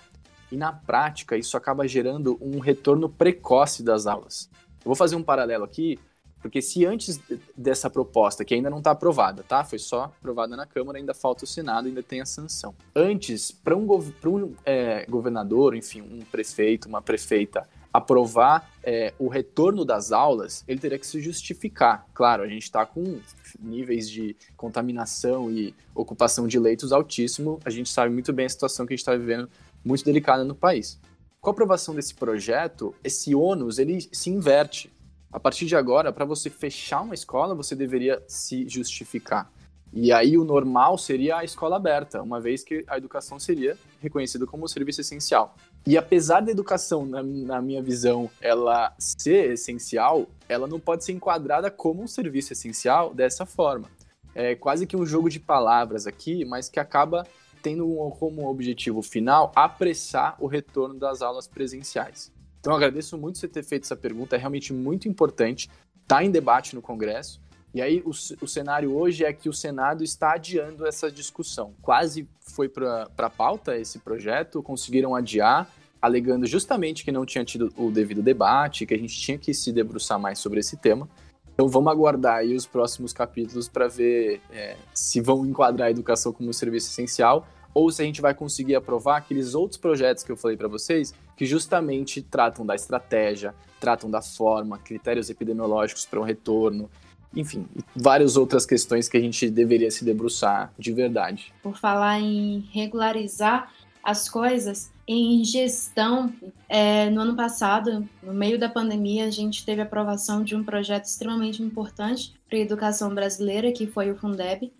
E 0.49 0.55
na 0.55 0.71
prática, 0.71 1.35
isso 1.35 1.57
acaba 1.57 1.85
gerando 1.85 2.37
um 2.39 2.59
retorno 2.59 3.09
precoce 3.09 3.83
das 3.83 4.07
aulas. 4.07 4.49
Eu 4.53 4.85
vou 4.85 4.95
fazer 4.95 5.17
um 5.17 5.23
paralelo 5.23 5.65
aqui 5.65 5.99
porque 6.43 6.61
se 6.61 6.85
antes 6.85 7.21
dessa 7.55 7.89
proposta, 7.89 8.43
que 8.43 8.53
ainda 8.53 8.69
não 8.69 8.79
está 8.79 8.91
aprovada, 8.91 9.43
tá? 9.43 9.63
Foi 9.63 9.79
só 9.79 10.03
aprovada 10.03 10.57
na 10.57 10.67
Câmara, 10.67 10.97
ainda 10.99 11.13
falta 11.13 11.45
o 11.45 11.47
Senado, 11.47 11.87
ainda 11.87 12.03
tem 12.03 12.19
a 12.19 12.25
sanção. 12.25 12.75
Antes, 12.93 13.49
para 13.49 13.73
um, 13.77 13.87
um 13.89 14.53
é, 14.65 15.05
governador, 15.09 15.73
enfim, 15.73 16.01
um 16.01 16.19
prefeito, 16.19 16.89
uma 16.89 17.01
prefeita, 17.01 17.65
aprovar 17.93 18.69
é, 18.83 19.13
o 19.17 19.29
retorno 19.29 19.85
das 19.85 20.11
aulas, 20.11 20.65
ele 20.67 20.81
teria 20.81 20.99
que 20.99 21.07
se 21.07 21.21
justificar. 21.21 22.05
Claro, 22.13 22.43
a 22.43 22.47
gente 22.47 22.63
está 22.63 22.85
com 22.85 23.19
níveis 23.57 24.09
de 24.09 24.35
contaminação 24.57 25.49
e 25.49 25.73
ocupação 25.95 26.45
de 26.45 26.59
leitos 26.59 26.91
altíssimo, 26.91 27.57
a 27.63 27.69
gente 27.69 27.89
sabe 27.89 28.13
muito 28.13 28.33
bem 28.33 28.47
a 28.47 28.49
situação 28.49 28.85
que 28.85 28.93
a 28.93 28.95
gente 28.95 29.01
está 29.01 29.15
vivendo, 29.15 29.49
muito 29.85 30.03
delicada 30.03 30.43
no 30.43 30.53
país. 30.53 30.99
Com 31.43 31.49
a 31.49 31.51
aprovação 31.51 31.93
desse 31.93 32.15
projeto, 32.15 32.95
esse 33.03 33.35
ônus 33.35 33.77
ele 33.77 33.99
se 34.13 34.29
inverte. 34.29 34.89
A 35.33 35.39
partir 35.39 35.65
de 35.65 35.75
agora, 35.75 36.13
para 36.13 36.25
você 36.25 36.47
fechar 36.47 37.01
uma 37.01 37.15
escola, 37.15 37.55
você 37.55 37.75
deveria 37.75 38.23
se 38.27 38.69
justificar. 38.69 39.51
E 39.91 40.11
aí 40.11 40.37
o 40.37 40.43
normal 40.43 40.95
seria 40.95 41.37
a 41.37 41.43
escola 41.43 41.75
aberta, 41.75 42.21
uma 42.21 42.39
vez 42.39 42.63
que 42.63 42.85
a 42.87 42.99
educação 42.99 43.39
seria 43.39 43.75
reconhecida 43.99 44.45
como 44.45 44.65
um 44.65 44.67
serviço 44.67 45.01
essencial. 45.01 45.55
E 45.87 45.97
apesar 45.97 46.41
da 46.41 46.51
educação, 46.51 47.03
na, 47.03 47.23
na, 47.23 47.61
minha 47.63 47.81
visão, 47.81 48.29
ela 48.39 48.93
ser 48.99 49.53
essencial, 49.53 50.27
ela 50.47 50.67
não 50.67 50.79
pode 50.79 51.03
ser 51.03 51.13
enquadrada 51.13 51.71
como 51.71 52.03
um 52.03 52.07
serviço 52.07 52.53
essencial 52.53 53.11
dessa 53.11 53.43
forma. 53.43 53.89
É 54.35 54.53
quase 54.53 54.85
que 54.85 54.95
um 54.95 55.05
jogo 55.05 55.31
de 55.31 55.39
palavras 55.39 56.05
aqui, 56.05 56.45
mas 56.45 56.69
que 56.69 56.79
acaba 56.79 57.25
tendo 57.63 57.87
como 58.19 58.47
objetivo 58.47 59.01
final 59.01 59.51
apressar 59.55 60.35
o 60.39 60.45
retorno 60.45 60.99
das 60.99 61.23
aulas 61.23 61.47
presenciais. 61.47 62.31
Então, 62.63 62.73
agradeço 62.73 63.17
muito 63.17 63.37
você 63.39 63.47
ter 63.49 63.61
feito 63.61 63.83
essa 63.83 63.95
pergunta, 63.95 64.37
é 64.37 64.39
realmente 64.39 64.71
muito 64.71 65.09
importante, 65.09 65.69
está 66.01 66.23
em 66.23 66.31
debate 66.31 66.73
no 66.73 66.81
Congresso. 66.81 67.41
E 67.73 67.81
aí, 67.81 68.01
o, 68.05 68.11
o, 68.11 68.47
cenário 68.47 68.95
hoje 68.95 69.25
é 69.25 69.33
que 69.33 69.49
o 69.49 69.53
Senado 69.53 70.01
está 70.01 70.35
adiando 70.35 70.87
essa 70.87 71.11
discussão. 71.11 71.73
Quase 71.81 72.25
foi 72.39 72.69
para 72.69 73.09
a 73.17 73.29
pauta 73.29 73.77
esse 73.77 73.99
projeto, 73.99 74.63
conseguiram 74.63 75.13
adiar, 75.13 75.69
alegando 76.01 76.45
justamente 76.45 77.03
que 77.03 77.11
não 77.11 77.25
tinha 77.25 77.43
tido 77.43 77.73
o 77.75 77.91
devido 77.91 78.21
debate, 78.21 78.85
que 78.85 78.93
a 78.93 78.97
gente 78.97 79.19
tinha 79.19 79.37
que 79.37 79.53
se 79.53 79.69
debruçar 79.73 80.17
mais 80.17 80.39
sobre 80.39 80.61
esse 80.61 80.77
tema. 80.77 81.09
Então 81.53 81.67
vamos 81.67 81.91
aguardar 81.91 82.37
aí 82.37 82.55
os 82.55 82.65
próximos 82.65 83.11
capítulos 83.11 83.67
para 83.67 83.89
ver 83.89 84.39
é, 84.53 84.77
se 84.93 85.19
vão 85.19 85.45
enquadrar 85.45 85.89
a 85.89 85.91
educação 85.91 86.31
como 86.31 86.53
serviço 86.53 86.87
essencial 86.87 87.45
ou 87.73 87.91
se 87.91 88.01
a 88.01 88.05
gente 88.05 88.21
vai 88.21 88.33
conseguir 88.33 88.75
aprovar 88.75 89.17
aqueles 89.17 89.55
outros 89.55 89.77
projetos 89.77 90.23
que 90.23 90.31
eu 90.31 90.37
falei 90.37 90.55
para 90.55 90.67
vocês, 90.67 91.13
que 91.35 91.45
justamente 91.45 92.21
tratam 92.21 92.65
da 92.65 92.75
estratégia, 92.75 93.55
tratam 93.79 94.09
da 94.09 94.21
forma, 94.21 94.77
critérios 94.77 95.29
epidemiológicos 95.29 96.05
para 96.05 96.19
um 96.19 96.23
retorno, 96.23 96.89
enfim, 97.35 97.67
várias 97.95 98.37
outras 98.37 98.65
questões 98.65 99.09
que 99.09 99.17
a 99.17 99.19
gente 99.19 99.49
deveria 99.49 99.89
se 99.89 100.05
debruçar 100.05 100.71
de 100.77 100.91
verdade. 100.91 101.53
Por 101.63 101.77
falar 101.77 102.19
em 102.19 102.67
regularizar 102.71 103.73
as 104.03 104.29
coisas, 104.29 104.91
em 105.07 105.43
gestão, 105.43 106.31
é, 106.69 107.09
no 107.09 107.21
ano 107.21 107.35
passado, 107.35 108.07
no 108.21 108.33
meio 108.33 108.59
da 108.59 108.69
pandemia, 108.69 109.25
a 109.25 109.31
gente 109.31 109.65
teve 109.65 109.81
a 109.81 109.85
aprovação 109.85 110.43
de 110.43 110.55
um 110.55 110.63
projeto 110.63 111.05
extremamente 111.05 111.61
importante 111.63 112.33
para 112.47 112.57
a 112.57 112.61
educação 112.61 113.13
brasileira, 113.13 113.71
que 113.71 113.87
foi 113.87 114.11
o 114.11 114.15
Fundeb. 114.15 114.71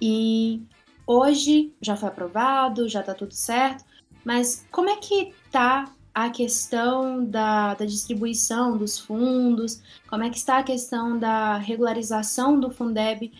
E 0.00 0.62
Hoje 1.10 1.72
já 1.80 1.96
foi 1.96 2.10
aprovado, 2.10 2.86
já 2.86 3.00
está 3.00 3.14
tudo 3.14 3.32
certo, 3.32 3.82
mas 4.22 4.66
como 4.70 4.90
é 4.90 4.96
que 4.96 5.32
está 5.46 5.90
a 6.14 6.28
questão 6.28 7.24
da, 7.24 7.72
da, 7.72 7.86
distribuição 7.86 8.76
dos 8.76 8.98
fundos, 8.98 9.80
como 10.06 10.22
é 10.24 10.28
que 10.28 10.36
está 10.36 10.58
a 10.58 10.62
questão 10.62 11.18
da 11.18 11.56
regularização 11.56 12.60
do 12.60 12.70
Fundeb, 12.70 13.32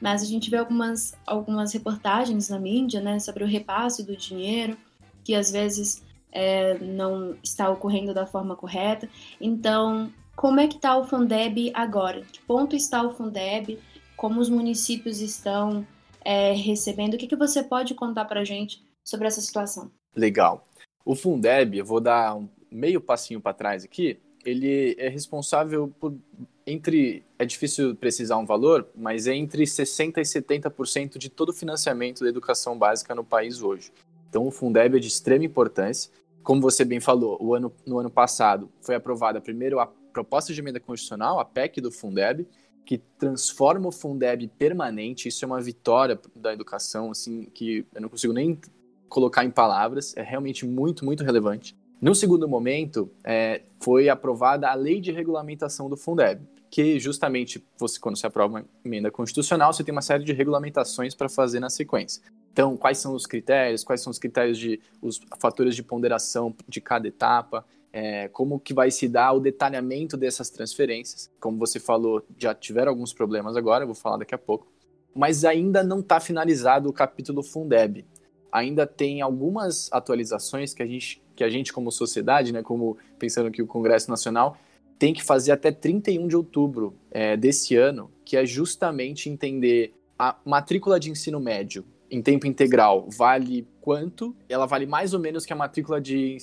mas 0.00 0.22
a 0.22 0.24
gente 0.24 0.48
vê 0.48 0.58
algumas, 0.58 1.16
algumas 1.26 1.72
reportagens 1.72 2.48
na 2.48 2.60
mídia 2.60 3.00
né, 3.00 3.18
sobre 3.18 3.42
o 3.42 3.46
repasse 3.48 4.04
do 4.04 4.16
dinheiro, 4.16 4.78
que 5.24 5.34
às 5.34 5.50
vezes 5.50 6.04
é, 6.30 6.78
não 6.78 7.36
está 7.42 7.68
ocorrendo 7.68 8.14
da 8.14 8.24
forma 8.24 8.54
correta. 8.54 9.08
Então, 9.40 10.12
como 10.36 10.60
é 10.60 10.68
que 10.68 10.76
está 10.76 10.96
o 10.96 11.04
Fundeb 11.04 11.72
agora? 11.74 12.20
Que 12.20 12.40
ponto 12.42 12.76
está 12.76 13.02
o 13.02 13.14
Fundeb? 13.14 13.80
Como 14.16 14.40
os 14.40 14.48
municípios 14.48 15.20
estão 15.20 15.84
é, 16.26 16.52
recebendo. 16.52 17.14
O 17.14 17.16
que, 17.16 17.28
que 17.28 17.36
você 17.36 17.62
pode 17.62 17.94
contar 17.94 18.24
para 18.24 18.40
a 18.40 18.44
gente 18.44 18.84
sobre 19.04 19.28
essa 19.28 19.40
situação? 19.40 19.92
Legal. 20.14 20.66
O 21.04 21.14
Fundeb, 21.14 21.78
eu 21.78 21.84
vou 21.84 22.00
dar 22.00 22.34
um 22.34 22.48
meio 22.68 23.00
passinho 23.00 23.40
para 23.40 23.52
trás 23.52 23.84
aqui, 23.84 24.18
ele 24.44 24.96
é 24.98 25.08
responsável 25.08 25.88
por 26.00 26.12
entre 26.66 27.24
é 27.38 27.44
difícil 27.44 27.94
precisar 27.94 28.38
um 28.38 28.44
valor, 28.44 28.88
mas 28.92 29.28
é 29.28 29.34
entre 29.34 29.64
60 29.64 30.20
e 30.20 30.24
70% 30.24 31.16
de 31.16 31.30
todo 31.30 31.50
o 31.50 31.52
financiamento 31.52 32.24
da 32.24 32.28
educação 32.28 32.76
básica 32.76 33.14
no 33.14 33.22
país 33.22 33.62
hoje. 33.62 33.92
Então 34.28 34.44
o 34.48 34.50
Fundeb 34.50 34.96
é 34.96 34.98
de 34.98 35.06
extrema 35.06 35.44
importância. 35.44 36.10
Como 36.42 36.60
você 36.60 36.84
bem 36.84 36.98
falou, 36.98 37.38
o 37.40 37.54
ano, 37.54 37.72
no 37.86 38.00
ano 38.00 38.10
passado 38.10 38.68
foi 38.80 38.96
aprovada 38.96 39.40
primeiro 39.40 39.78
a 39.78 39.86
proposta 40.12 40.52
de 40.52 40.60
emenda 40.60 40.80
constitucional, 40.80 41.38
a 41.38 41.44
PEC 41.44 41.80
do 41.80 41.92
Fundeb, 41.92 42.48
que 42.86 42.98
transforma 43.18 43.88
o 43.88 43.92
Fundeb 43.92 44.46
permanente. 44.56 45.28
Isso 45.28 45.44
é 45.44 45.46
uma 45.46 45.60
vitória 45.60 46.18
da 46.36 46.52
educação, 46.52 47.10
assim, 47.10 47.48
que 47.52 47.84
eu 47.92 48.00
não 48.00 48.08
consigo 48.08 48.32
nem 48.32 48.58
colocar 49.08 49.44
em 49.44 49.50
palavras. 49.50 50.16
É 50.16 50.22
realmente 50.22 50.64
muito, 50.64 51.04
muito 51.04 51.24
relevante. 51.24 51.76
No 52.00 52.14
segundo 52.14 52.48
momento, 52.48 53.10
é, 53.24 53.62
foi 53.80 54.08
aprovada 54.08 54.68
a 54.68 54.74
lei 54.74 55.00
de 55.00 55.10
regulamentação 55.10 55.90
do 55.90 55.96
Fundeb, 55.96 56.40
que 56.70 57.00
justamente 57.00 57.64
você, 57.76 57.98
quando 57.98 58.16
você 58.16 58.26
aprova 58.26 58.54
uma 58.54 58.64
emenda 58.84 59.10
constitucional, 59.10 59.72
você 59.72 59.82
tem 59.82 59.92
uma 59.92 60.02
série 60.02 60.22
de 60.22 60.32
regulamentações 60.32 61.14
para 61.14 61.28
fazer 61.28 61.58
na 61.58 61.70
sequência. 61.70 62.22
Então, 62.52 62.76
quais 62.76 62.98
são 62.98 63.14
os 63.14 63.26
critérios, 63.26 63.82
quais 63.82 64.00
são 64.00 64.10
os 64.10 64.18
critérios 64.18 64.56
de 64.58 64.80
os 65.02 65.20
fatores 65.40 65.74
de 65.74 65.82
ponderação 65.82 66.54
de 66.68 66.80
cada 66.80 67.08
etapa, 67.08 67.66
é, 67.96 68.28
como 68.28 68.60
que 68.60 68.74
vai 68.74 68.90
se 68.90 69.08
dar 69.08 69.32
o 69.32 69.40
detalhamento 69.40 70.18
dessas 70.18 70.50
transferências. 70.50 71.30
Como 71.40 71.56
você 71.56 71.80
falou, 71.80 72.22
já 72.36 72.54
tiveram 72.54 72.92
alguns 72.92 73.14
problemas 73.14 73.56
agora, 73.56 73.84
eu 73.84 73.86
vou 73.86 73.94
falar 73.94 74.18
daqui 74.18 74.34
a 74.34 74.38
pouco. 74.38 74.66
Mas 75.14 75.46
ainda 75.46 75.82
não 75.82 76.00
está 76.00 76.20
finalizado 76.20 76.90
o 76.90 76.92
capítulo 76.92 77.42
Fundeb. 77.42 78.04
Ainda 78.52 78.86
tem 78.86 79.22
algumas 79.22 79.90
atualizações 79.90 80.74
que 80.74 80.82
a 80.82 80.86
gente, 80.86 81.22
que 81.34 81.42
a 81.42 81.48
gente 81.48 81.72
como 81.72 81.90
sociedade, 81.90 82.52
né, 82.52 82.62
como 82.62 82.98
pensando 83.18 83.50
que 83.50 83.62
o 83.62 83.66
Congresso 83.66 84.10
Nacional, 84.10 84.58
tem 84.98 85.14
que 85.14 85.24
fazer 85.24 85.52
até 85.52 85.72
31 85.72 86.28
de 86.28 86.36
outubro 86.36 86.94
é, 87.10 87.34
desse 87.34 87.76
ano, 87.76 88.10
que 88.26 88.36
é 88.36 88.44
justamente 88.44 89.30
entender 89.30 89.94
a 90.18 90.36
matrícula 90.44 91.00
de 91.00 91.10
ensino 91.10 91.40
médio 91.40 91.82
em 92.10 92.22
tempo 92.22 92.46
integral 92.46 93.08
vale 93.10 93.66
quanto? 93.80 94.34
Ela 94.48 94.66
vale 94.66 94.86
mais 94.86 95.14
ou 95.14 95.20
menos 95.20 95.46
que 95.46 95.52
a 95.52 95.56
matrícula 95.56 96.00
de, 96.00 96.38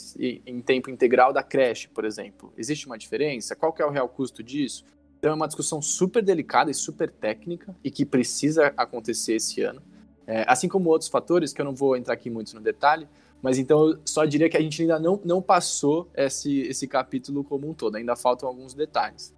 em 0.45 0.61
tempo 0.61 0.89
integral 0.89 1.33
da 1.33 1.43
creche, 1.43 1.87
por 1.87 2.05
exemplo. 2.05 2.53
Existe 2.57 2.85
uma 2.85 2.97
diferença? 2.97 3.55
Qual 3.55 3.73
é 3.79 3.85
o 3.85 3.89
real 3.89 4.07
custo 4.07 4.41
disso? 4.43 4.83
Então 5.19 5.31
é 5.31 5.35
uma 5.35 5.47
discussão 5.47 5.81
super 5.81 6.21
delicada 6.21 6.69
e 6.69 6.73
super 6.73 7.09
técnica 7.09 7.75
e 7.83 7.89
que 7.89 8.05
precisa 8.05 8.73
acontecer 8.75 9.35
esse 9.35 9.61
ano. 9.61 9.81
É, 10.25 10.45
assim 10.47 10.67
como 10.67 10.89
outros 10.89 11.09
fatores, 11.09 11.53
que 11.53 11.61
eu 11.61 11.65
não 11.65 11.75
vou 11.75 11.95
entrar 11.95 12.13
aqui 12.13 12.29
muito 12.29 12.53
no 12.55 12.61
detalhe, 12.61 13.07
mas 13.41 13.57
então 13.57 13.89
eu 13.89 13.99
só 14.05 14.23
diria 14.25 14.49
que 14.49 14.55
a 14.55 14.61
gente 14.61 14.81
ainda 14.81 14.99
não, 14.99 15.19
não 15.23 15.41
passou 15.41 16.09
esse, 16.13 16.61
esse 16.61 16.87
capítulo 16.87 17.43
como 17.43 17.69
um 17.69 17.73
todo, 17.73 17.95
ainda 17.95 18.15
faltam 18.15 18.47
alguns 18.47 18.73
detalhes. 18.73 19.33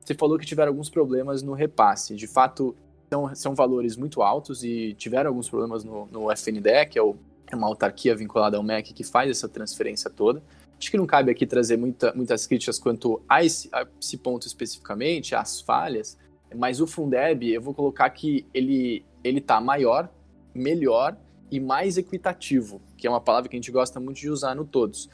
Você 0.00 0.14
falou 0.14 0.38
que 0.38 0.46
tiveram 0.46 0.70
alguns 0.70 0.88
problemas 0.88 1.42
no 1.42 1.52
repasse. 1.52 2.14
De 2.14 2.26
fato, 2.26 2.74
são, 3.34 3.54
valores 3.54 3.96
muito 3.96 4.22
altos 4.22 4.62
e 4.62 4.94
tiveram 4.94 5.30
alguns 5.30 5.48
problemas 5.48 5.84
no, 5.84 6.06
no 6.06 6.30
FNDE, 6.30 6.86
que 6.90 6.98
é, 6.98 7.02
o, 7.02 7.16
é 7.46 7.56
uma 7.56 7.66
autarquia 7.66 8.14
vinculada 8.14 8.56
ao 8.56 8.62
MEC 8.62 8.92
que 8.92 9.04
faz 9.04 9.30
essa 9.30 9.48
transferência 9.48 10.10
toda. 10.10 10.42
Acho 10.78 10.90
que 10.90 10.96
não 10.96 11.06
cabe 11.06 11.30
aqui 11.30 11.46
trazer 11.46 11.76
muita, 11.76 12.12
muitas 12.14 12.46
críticas 12.46 12.78
quanto 12.78 13.20
a 13.28 13.44
esse, 13.44 13.68
a 13.72 13.86
esse 14.00 14.16
ponto 14.16 14.46
especificamente, 14.46 15.34
às 15.34 15.60
falhas, 15.60 16.16
mas 16.54 16.80
o 16.80 16.86
Fundeb, 16.86 17.52
eu 17.52 17.60
vou 17.60 17.74
colocar 17.74 18.08
que 18.10 18.46
ele 18.54 19.04
ele 19.24 19.38
está 19.38 19.60
maior, 19.60 20.08
melhor 20.54 21.16
e 21.50 21.58
mais 21.58 21.98
equitativo, 21.98 22.80
que 22.96 23.06
é 23.06 23.10
uma 23.10 23.20
palavra 23.20 23.48
que 23.48 23.56
a 23.56 23.58
gente 23.58 23.72
gosta 23.72 23.98
muito 23.98 24.20
de 24.20 24.30
usar 24.30 24.54
no 24.54 24.64
todos 24.64 25.10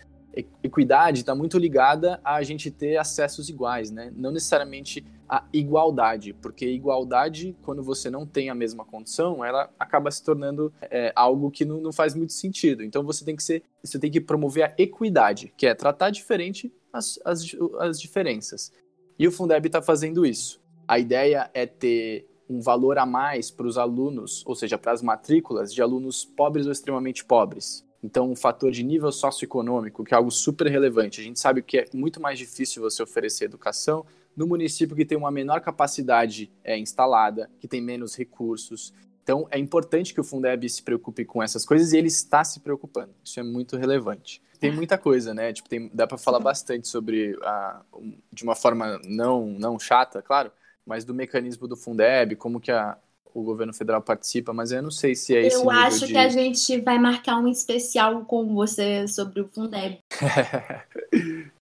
equidade 0.62 1.20
está 1.20 1.34
muito 1.34 1.58
ligada 1.58 2.20
a 2.24 2.42
gente 2.42 2.70
ter 2.70 2.96
acessos 2.96 3.48
iguais, 3.48 3.90
né? 3.90 4.12
Não 4.16 4.30
necessariamente 4.30 5.04
a 5.28 5.44
igualdade, 5.52 6.32
porque 6.34 6.66
igualdade, 6.66 7.56
quando 7.62 7.82
você 7.82 8.10
não 8.10 8.26
tem 8.26 8.50
a 8.50 8.54
mesma 8.54 8.84
condição, 8.84 9.44
ela 9.44 9.70
acaba 9.78 10.10
se 10.10 10.22
tornando 10.22 10.72
é, 10.82 11.12
algo 11.16 11.50
que 11.50 11.64
não, 11.64 11.80
não, 11.80 11.92
faz 11.92 12.14
muito 12.14 12.32
sentido. 12.32 12.82
Então 12.82 13.02
você 13.02 13.24
tem 13.24 13.34
que 13.34 13.42
ser, 13.42 13.62
você 13.82 13.98
tem 13.98 14.10
que 14.10 14.20
promover 14.20 14.64
a 14.64 14.74
equidade, 14.76 15.52
que 15.56 15.66
é 15.66 15.74
tratar 15.74 16.10
diferente 16.10 16.72
as, 16.92 17.18
as, 17.24 17.44
as 17.80 18.00
diferenças. 18.00 18.72
E 19.18 19.26
o 19.26 19.32
Fundeb 19.32 19.66
está 19.66 19.80
fazendo 19.80 20.26
isso. 20.26 20.60
A 20.86 20.98
ideia 20.98 21.50
é 21.54 21.66
ter 21.66 22.28
um 22.48 22.60
valor 22.60 22.98
a 22.98 23.06
mais 23.06 23.50
para 23.50 23.66
os 23.66 23.78
alunos, 23.78 24.44
ou 24.46 24.54
seja, 24.54 24.76
para 24.76 24.92
as 24.92 25.02
matrículas 25.02 25.72
de 25.72 25.80
alunos 25.80 26.24
pobres 26.24 26.66
ou 26.66 26.72
extremamente 26.72 27.24
pobres. 27.24 27.84
Então, 28.02 28.30
um 28.30 28.36
fator 28.36 28.70
de 28.70 28.82
nível 28.82 29.10
socioeconômico, 29.10 30.04
que 30.04 30.12
é 30.12 30.16
algo 30.16 30.30
super 30.30 30.66
relevante. 30.66 31.22
A 31.22 31.24
gente 31.24 31.40
sabe 31.40 31.62
que 31.62 31.78
é 31.78 31.86
muito 31.94 32.20
mais 32.20 32.38
difícil 32.38 32.82
você 32.82 33.02
oferecer 33.02 33.46
educação 33.46 34.04
no 34.36 34.46
município 34.46 34.96
que 34.96 35.04
tem 35.04 35.16
uma 35.16 35.30
menor 35.30 35.60
capacidade 35.60 36.50
é, 36.62 36.78
instalada, 36.78 37.50
que 37.60 37.68
tem 37.68 37.80
menos 37.80 38.16
recursos. 38.16 38.92
Então, 39.22 39.46
é 39.50 39.58
importante 39.58 40.12
que 40.12 40.20
o 40.20 40.24
Fundeb 40.24 40.68
se 40.68 40.82
preocupe 40.82 41.24
com 41.24 41.42
essas 41.42 41.64
coisas 41.64 41.92
e 41.92 41.96
ele 41.96 42.08
está 42.08 42.44
se 42.44 42.60
preocupando. 42.60 43.14
Isso 43.24 43.40
é 43.40 43.42
muito 43.42 43.76
relevante. 43.76 44.42
Tem 44.60 44.70
muita 44.70 44.96
coisa, 44.96 45.34
né? 45.34 45.52
Tipo, 45.52 45.68
tem, 45.68 45.90
dá 45.92 46.06
para 46.06 46.18
falar 46.18 46.40
bastante 46.40 46.88
sobre, 46.88 47.36
a, 47.42 47.82
de 48.32 48.44
uma 48.44 48.54
forma 48.54 49.00
não, 49.04 49.46
não 49.46 49.78
chata, 49.78 50.22
claro, 50.22 50.50
mas 50.86 51.04
do 51.04 51.14
mecanismo 51.14 51.66
do 51.66 51.76
Fundeb, 51.76 52.36
como 52.36 52.60
que 52.60 52.70
a, 52.70 52.96
o 53.34 53.42
governo 53.42 53.74
federal 53.74 54.00
participa, 54.00 54.52
mas 54.52 54.70
eu 54.70 54.80
não 54.80 54.90
sei 54.90 55.14
se 55.14 55.34
é 55.34 55.46
isso. 55.46 55.62
Eu 55.62 55.70
acho 55.70 56.06
de... 56.06 56.12
que 56.12 56.18
a 56.18 56.28
gente 56.28 56.80
vai 56.80 56.98
marcar 56.98 57.38
um 57.38 57.48
especial 57.48 58.24
com 58.24 58.54
você 58.54 59.08
sobre 59.08 59.40
o 59.40 59.48
Fundeb. 59.48 59.98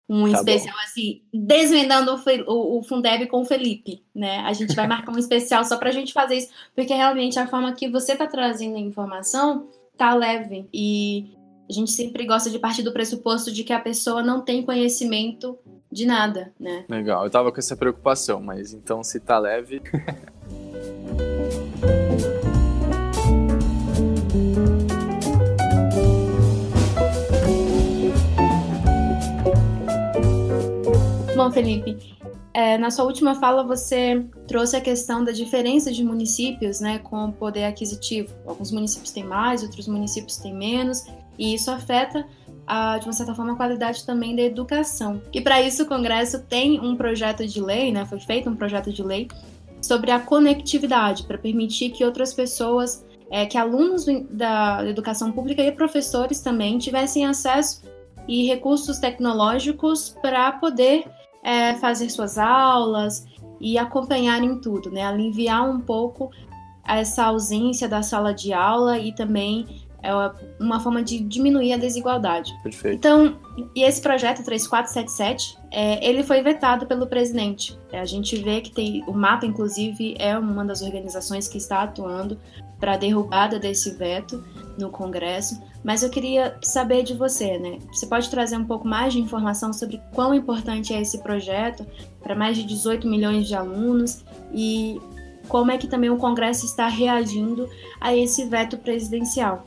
um 0.09 0.31
tá 0.31 0.39
especial 0.39 0.75
bom. 0.75 0.81
assim, 0.83 1.21
desvendando 1.33 2.15
o, 2.47 2.77
o, 2.77 2.83
Fundeb 2.83 3.27
com 3.27 3.41
o 3.41 3.45
Felipe, 3.45 4.03
né? 4.15 4.39
A 4.39 4.53
gente 4.53 4.75
vai 4.75 4.87
marcar 4.87 5.11
um 5.11 5.17
especial 5.17 5.65
só 5.65 5.77
pra 5.77 5.91
gente 5.91 6.13
fazer 6.13 6.35
isso, 6.35 6.49
porque 6.73 6.93
realmente 6.93 7.37
a 7.37 7.47
forma 7.47 7.73
que 7.73 7.89
você 7.89 8.15
tá 8.15 8.25
trazendo 8.25 8.77
a 8.77 8.79
informação 8.79 9.67
tá 9.97 10.13
leve 10.13 10.67
e 10.73 11.35
a 11.69 11.73
gente 11.73 11.91
sempre 11.91 12.25
gosta 12.25 12.49
de 12.49 12.59
partir 12.59 12.83
do 12.83 12.93
pressuposto 12.93 13.51
de 13.51 13.63
que 13.63 13.73
a 13.73 13.79
pessoa 13.79 14.23
não 14.23 14.41
tem 14.41 14.63
conhecimento 14.63 15.57
de 15.91 16.05
nada, 16.05 16.53
né? 16.59 16.85
Legal, 16.87 17.25
eu 17.25 17.29
tava 17.29 17.51
com 17.51 17.59
essa 17.59 17.75
preocupação, 17.75 18.41
mas 18.41 18.73
então 18.73 19.03
se 19.03 19.19
tá 19.19 19.37
leve. 19.37 19.81
Bom, 31.37 31.51
Felipe, 31.51 31.95
é, 32.51 32.79
na 32.79 32.89
sua 32.89 33.05
última 33.05 33.35
fala 33.35 33.61
você 33.61 34.25
trouxe 34.47 34.75
a 34.75 34.81
questão 34.81 35.23
da 35.23 35.31
diferença 35.31 35.91
de 35.91 36.03
municípios 36.03 36.79
né, 36.79 36.97
com 36.97 37.31
poder 37.31 37.65
aquisitivo. 37.65 38.33
Alguns 38.47 38.71
municípios 38.71 39.11
têm 39.11 39.23
mais, 39.23 39.61
outros 39.61 39.87
municípios 39.87 40.37
têm 40.37 40.51
menos, 40.51 41.05
e 41.37 41.53
isso 41.53 41.69
afeta, 41.69 42.25
a, 42.65 42.97
de 42.97 43.05
uma 43.05 43.13
certa 43.13 43.35
forma, 43.35 43.53
a 43.53 43.55
qualidade 43.55 44.03
também 44.03 44.35
da 44.35 44.41
educação. 44.41 45.21
E 45.31 45.39
para 45.39 45.61
isso 45.61 45.83
o 45.83 45.85
Congresso 45.85 46.41
tem 46.41 46.79
um 46.79 46.95
projeto 46.95 47.45
de 47.45 47.61
lei, 47.61 47.91
né, 47.91 48.03
foi 48.03 48.19
feito 48.19 48.49
um 48.49 48.55
projeto 48.55 48.91
de 48.91 49.03
lei 49.03 49.27
sobre 49.79 50.09
a 50.09 50.19
conectividade, 50.19 51.21
para 51.21 51.37
permitir 51.37 51.91
que 51.91 52.03
outras 52.03 52.33
pessoas, 52.33 53.05
é, 53.29 53.45
que 53.45 53.59
alunos 53.59 54.07
da 54.31 54.83
educação 54.89 55.31
pública 55.31 55.61
e 55.61 55.71
professores 55.71 56.41
também 56.41 56.79
tivessem 56.79 57.27
acesso 57.27 57.83
e 58.27 58.47
recursos 58.47 58.97
tecnológicos 58.97 60.09
para 60.19 60.51
poder 60.53 61.05
é, 61.47 61.73
fazer 61.75 62.09
suas 62.09 62.37
aulas 62.37 63.25
e 63.57 63.77
acompanhar 63.77 64.43
em 64.43 64.59
tudo, 64.59 64.91
né? 64.91 65.05
Aliviar 65.05 65.63
um 65.63 65.79
pouco 65.79 66.29
essa 66.85 67.23
ausência 67.23 67.87
da 67.87 68.03
sala 68.03 68.33
de 68.33 68.51
aula 68.51 68.99
e 68.99 69.15
também 69.15 69.65
é 70.07 70.31
uma 70.59 70.79
forma 70.79 71.03
de 71.03 71.19
diminuir 71.19 71.73
a 71.73 71.77
desigualdade. 71.77 72.53
Perfeito. 72.63 72.95
Então, 72.97 73.37
e 73.75 73.83
esse 73.83 74.01
projeto 74.01 74.43
3477, 74.43 75.57
é, 75.69 76.07
ele 76.07 76.23
foi 76.23 76.41
vetado 76.41 76.85
pelo 76.85 77.05
presidente. 77.07 77.77
É, 77.91 77.99
a 77.99 78.05
gente 78.05 78.37
vê 78.37 78.61
que 78.61 78.71
tem 78.71 79.03
o 79.05 79.13
MAPA, 79.13 79.45
inclusive, 79.45 80.15
é 80.17 80.37
uma 80.37 80.63
das 80.63 80.81
organizações 80.81 81.47
que 81.47 81.57
está 81.57 81.83
atuando 81.83 82.39
para 82.79 82.93
a 82.93 82.97
derrubada 82.97 83.59
desse 83.59 83.91
veto 83.91 84.43
no 84.77 84.89
Congresso. 84.89 85.61
Mas 85.83 86.03
eu 86.03 86.09
queria 86.09 86.57
saber 86.61 87.03
de 87.03 87.13
você, 87.13 87.57
né? 87.57 87.79
Você 87.91 88.05
pode 88.05 88.29
trazer 88.29 88.55
um 88.55 88.65
pouco 88.65 88.87
mais 88.87 89.13
de 89.13 89.19
informação 89.19 89.73
sobre 89.73 90.01
quão 90.13 90.33
importante 90.33 90.93
é 90.93 91.01
esse 91.01 91.21
projeto 91.21 91.85
para 92.21 92.35
mais 92.35 92.55
de 92.55 92.63
18 92.63 93.07
milhões 93.07 93.47
de 93.47 93.55
alunos 93.55 94.23
e 94.53 94.99
como 95.47 95.71
é 95.71 95.77
que 95.77 95.87
também 95.87 96.09
o 96.09 96.17
Congresso 96.17 96.65
está 96.65 96.87
reagindo 96.87 97.69
a 97.99 98.15
esse 98.15 98.45
veto 98.45 98.77
presidencial? 98.77 99.63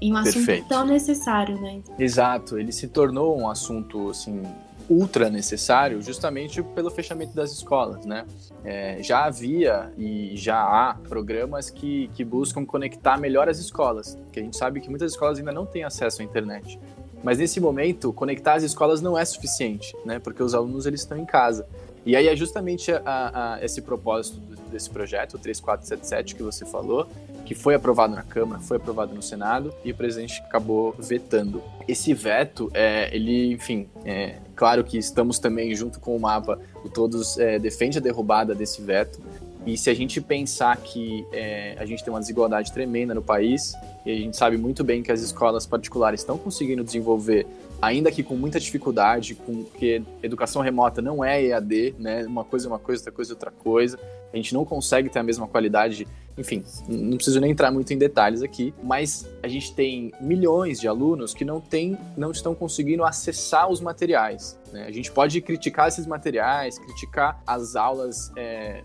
Em 0.00 0.12
um 0.12 0.16
assunto 0.16 0.46
Perfeito. 0.46 0.68
tão 0.68 0.86
necessário, 0.86 1.60
né? 1.60 1.82
Exato, 1.98 2.58
ele 2.58 2.72
se 2.72 2.88
tornou 2.88 3.38
um 3.38 3.48
assunto 3.48 4.10
assim 4.10 4.42
ultra 4.90 5.30
necessário 5.30 6.02
justamente 6.02 6.60
pelo 6.62 6.90
fechamento 6.90 7.32
das 7.32 7.52
escolas, 7.52 8.04
né? 8.04 8.26
É, 8.64 9.00
já 9.00 9.24
havia 9.24 9.92
e 9.96 10.36
já 10.36 10.58
há 10.60 10.94
programas 11.08 11.70
que, 11.70 12.10
que 12.14 12.24
buscam 12.24 12.66
conectar 12.66 13.16
melhor 13.16 13.48
as 13.48 13.60
escolas, 13.60 14.18
que 14.32 14.40
a 14.40 14.42
gente 14.42 14.56
sabe 14.56 14.80
que 14.80 14.90
muitas 14.90 15.12
escolas 15.12 15.38
ainda 15.38 15.52
não 15.52 15.64
têm 15.64 15.84
acesso 15.84 16.22
à 16.22 16.24
internet. 16.24 16.78
Mas 17.22 17.38
nesse 17.38 17.60
momento, 17.60 18.12
conectar 18.12 18.54
as 18.54 18.62
escolas 18.64 19.00
não 19.00 19.16
é 19.16 19.24
suficiente, 19.24 19.94
né? 20.04 20.18
Porque 20.18 20.42
os 20.42 20.54
alunos 20.54 20.86
eles 20.86 21.00
estão 21.00 21.16
em 21.16 21.26
casa. 21.26 21.66
E 22.04 22.16
aí 22.16 22.26
é 22.26 22.34
justamente 22.34 22.90
a, 22.90 23.02
a, 23.04 23.64
esse 23.64 23.82
propósito 23.82 24.40
desse 24.70 24.88
projeto, 24.88 25.34
o 25.34 25.38
3477 25.38 26.34
que 26.34 26.42
você 26.42 26.64
falou, 26.64 27.06
que 27.50 27.54
foi 27.56 27.74
aprovado 27.74 28.14
na 28.14 28.22
Câmara, 28.22 28.60
foi 28.60 28.76
aprovado 28.76 29.12
no 29.12 29.20
Senado 29.20 29.74
e 29.84 29.90
o 29.90 29.94
presidente 29.96 30.40
acabou 30.40 30.94
vetando. 30.96 31.60
Esse 31.88 32.14
veto, 32.14 32.70
é, 32.72 33.12
ele, 33.12 33.54
enfim, 33.54 33.88
é, 34.04 34.36
claro 34.54 34.84
que 34.84 34.96
estamos 34.96 35.40
também 35.40 35.74
junto 35.74 35.98
com 35.98 36.16
o 36.16 36.20
mapa, 36.20 36.60
o 36.84 36.88
todos 36.88 37.36
é, 37.38 37.58
defende 37.58 37.98
a 37.98 38.00
derrubada 38.00 38.54
desse 38.54 38.80
veto. 38.80 39.20
E 39.66 39.76
se 39.76 39.90
a 39.90 39.94
gente 39.94 40.20
pensar 40.20 40.76
que 40.76 41.26
é, 41.32 41.74
a 41.76 41.84
gente 41.84 42.04
tem 42.04 42.14
uma 42.14 42.20
desigualdade 42.20 42.70
tremenda 42.70 43.16
no 43.16 43.22
país, 43.22 43.74
e 44.06 44.12
a 44.12 44.16
gente 44.16 44.36
sabe 44.36 44.56
muito 44.56 44.84
bem 44.84 45.02
que 45.02 45.10
as 45.10 45.20
escolas 45.20 45.66
particulares 45.66 46.20
estão 46.20 46.38
conseguindo 46.38 46.84
desenvolver, 46.84 47.48
ainda 47.80 48.10
que 48.10 48.22
com 48.22 48.36
muita 48.36 48.60
dificuldade, 48.60 49.34
porque 49.34 50.02
educação 50.22 50.62
remota 50.62 51.00
não 51.00 51.24
é 51.24 51.42
EAD, 51.44 51.94
né? 51.98 52.24
Uma 52.26 52.44
coisa 52.44 52.66
é 52.66 52.68
uma 52.68 52.78
coisa, 52.78 53.00
outra 53.00 53.12
coisa 53.12 53.32
é 53.32 53.34
outra 53.34 53.50
coisa. 53.50 53.98
A 54.32 54.36
gente 54.36 54.54
não 54.54 54.64
consegue 54.64 55.08
ter 55.08 55.18
a 55.18 55.22
mesma 55.22 55.46
qualidade. 55.48 56.06
Enfim, 56.38 56.62
não 56.88 57.16
preciso 57.16 57.40
nem 57.40 57.50
entrar 57.50 57.70
muito 57.70 57.92
em 57.92 57.98
detalhes 57.98 58.42
aqui, 58.42 58.72
mas 58.82 59.28
a 59.42 59.48
gente 59.48 59.74
tem 59.74 60.12
milhões 60.20 60.80
de 60.80 60.86
alunos 60.86 61.34
que 61.34 61.44
não, 61.44 61.60
tem, 61.60 61.98
não 62.16 62.30
estão 62.30 62.54
conseguindo 62.54 63.04
acessar 63.04 63.68
os 63.68 63.80
materiais. 63.80 64.58
Né? 64.72 64.84
A 64.86 64.92
gente 64.92 65.10
pode 65.10 65.40
criticar 65.40 65.88
esses 65.88 66.06
materiais, 66.06 66.78
criticar 66.78 67.42
as 67.46 67.76
aulas 67.76 68.30
é, 68.36 68.82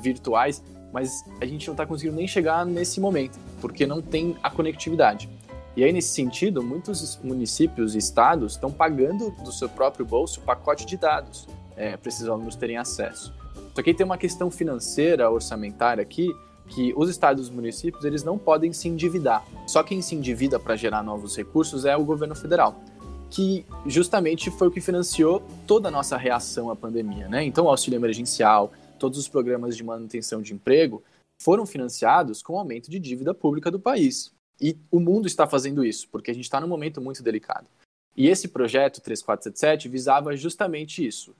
virtuais, 0.00 0.62
mas 0.92 1.22
a 1.40 1.46
gente 1.46 1.66
não 1.66 1.74
está 1.74 1.84
conseguindo 1.84 2.16
nem 2.16 2.26
chegar 2.26 2.64
nesse 2.64 3.00
momento, 3.00 3.38
porque 3.60 3.86
não 3.86 4.00
tem 4.00 4.36
a 4.42 4.50
conectividade. 4.50 5.28
E 5.76 5.84
aí, 5.84 5.92
nesse 5.92 6.08
sentido, 6.08 6.62
muitos 6.62 7.20
municípios 7.22 7.94
e 7.94 7.98
estados 7.98 8.52
estão 8.52 8.72
pagando 8.72 9.30
do 9.44 9.52
seu 9.52 9.68
próprio 9.68 10.06
bolso 10.06 10.40
o 10.40 10.42
pacote 10.42 10.86
de 10.86 10.96
dados 10.96 11.46
é, 11.76 11.98
para 11.98 12.08
esses 12.08 12.26
alunos 12.26 12.56
terem 12.56 12.78
acesso. 12.78 13.34
Só 13.74 13.82
que 13.82 13.90
aí 13.90 13.94
tem 13.94 14.06
uma 14.06 14.16
questão 14.16 14.50
financeira, 14.50 15.30
orçamentária 15.30 16.00
aqui, 16.00 16.34
que 16.66 16.94
os 16.96 17.10
estados 17.10 17.46
e 17.46 17.50
os 17.50 17.54
municípios 17.54 18.06
eles 18.06 18.24
não 18.24 18.38
podem 18.38 18.72
se 18.72 18.88
endividar. 18.88 19.44
Só 19.66 19.82
quem 19.82 20.00
se 20.00 20.14
endivida 20.14 20.58
para 20.58 20.76
gerar 20.76 21.02
novos 21.02 21.36
recursos 21.36 21.84
é 21.84 21.94
o 21.94 22.04
governo 22.04 22.34
federal, 22.34 22.80
que 23.28 23.66
justamente 23.84 24.50
foi 24.50 24.68
o 24.68 24.70
que 24.70 24.80
financiou 24.80 25.42
toda 25.66 25.88
a 25.88 25.90
nossa 25.90 26.16
reação 26.16 26.70
à 26.70 26.74
pandemia. 26.74 27.28
Né? 27.28 27.44
Então, 27.44 27.66
o 27.66 27.68
auxílio 27.68 27.98
emergencial, 27.98 28.72
todos 28.98 29.18
os 29.18 29.28
programas 29.28 29.76
de 29.76 29.84
manutenção 29.84 30.40
de 30.40 30.54
emprego 30.54 31.02
foram 31.38 31.66
financiados 31.66 32.42
com 32.42 32.54
o 32.54 32.58
aumento 32.58 32.90
de 32.90 32.98
dívida 32.98 33.34
pública 33.34 33.70
do 33.70 33.78
país. 33.78 34.34
E 34.60 34.76
o 34.90 34.98
mundo 34.98 35.26
está 35.26 35.46
fazendo 35.46 35.84
isso, 35.84 36.08
porque 36.08 36.30
a 36.30 36.34
gente 36.34 36.44
está 36.44 36.60
num 36.60 36.68
momento 36.68 37.00
muito 37.00 37.22
delicado. 37.22 37.66
E 38.16 38.28
esse 38.28 38.48
projeto 38.48 39.00
3477 39.00 39.88
visava 39.88 40.34
justamente 40.36 41.06
isso. 41.06 41.34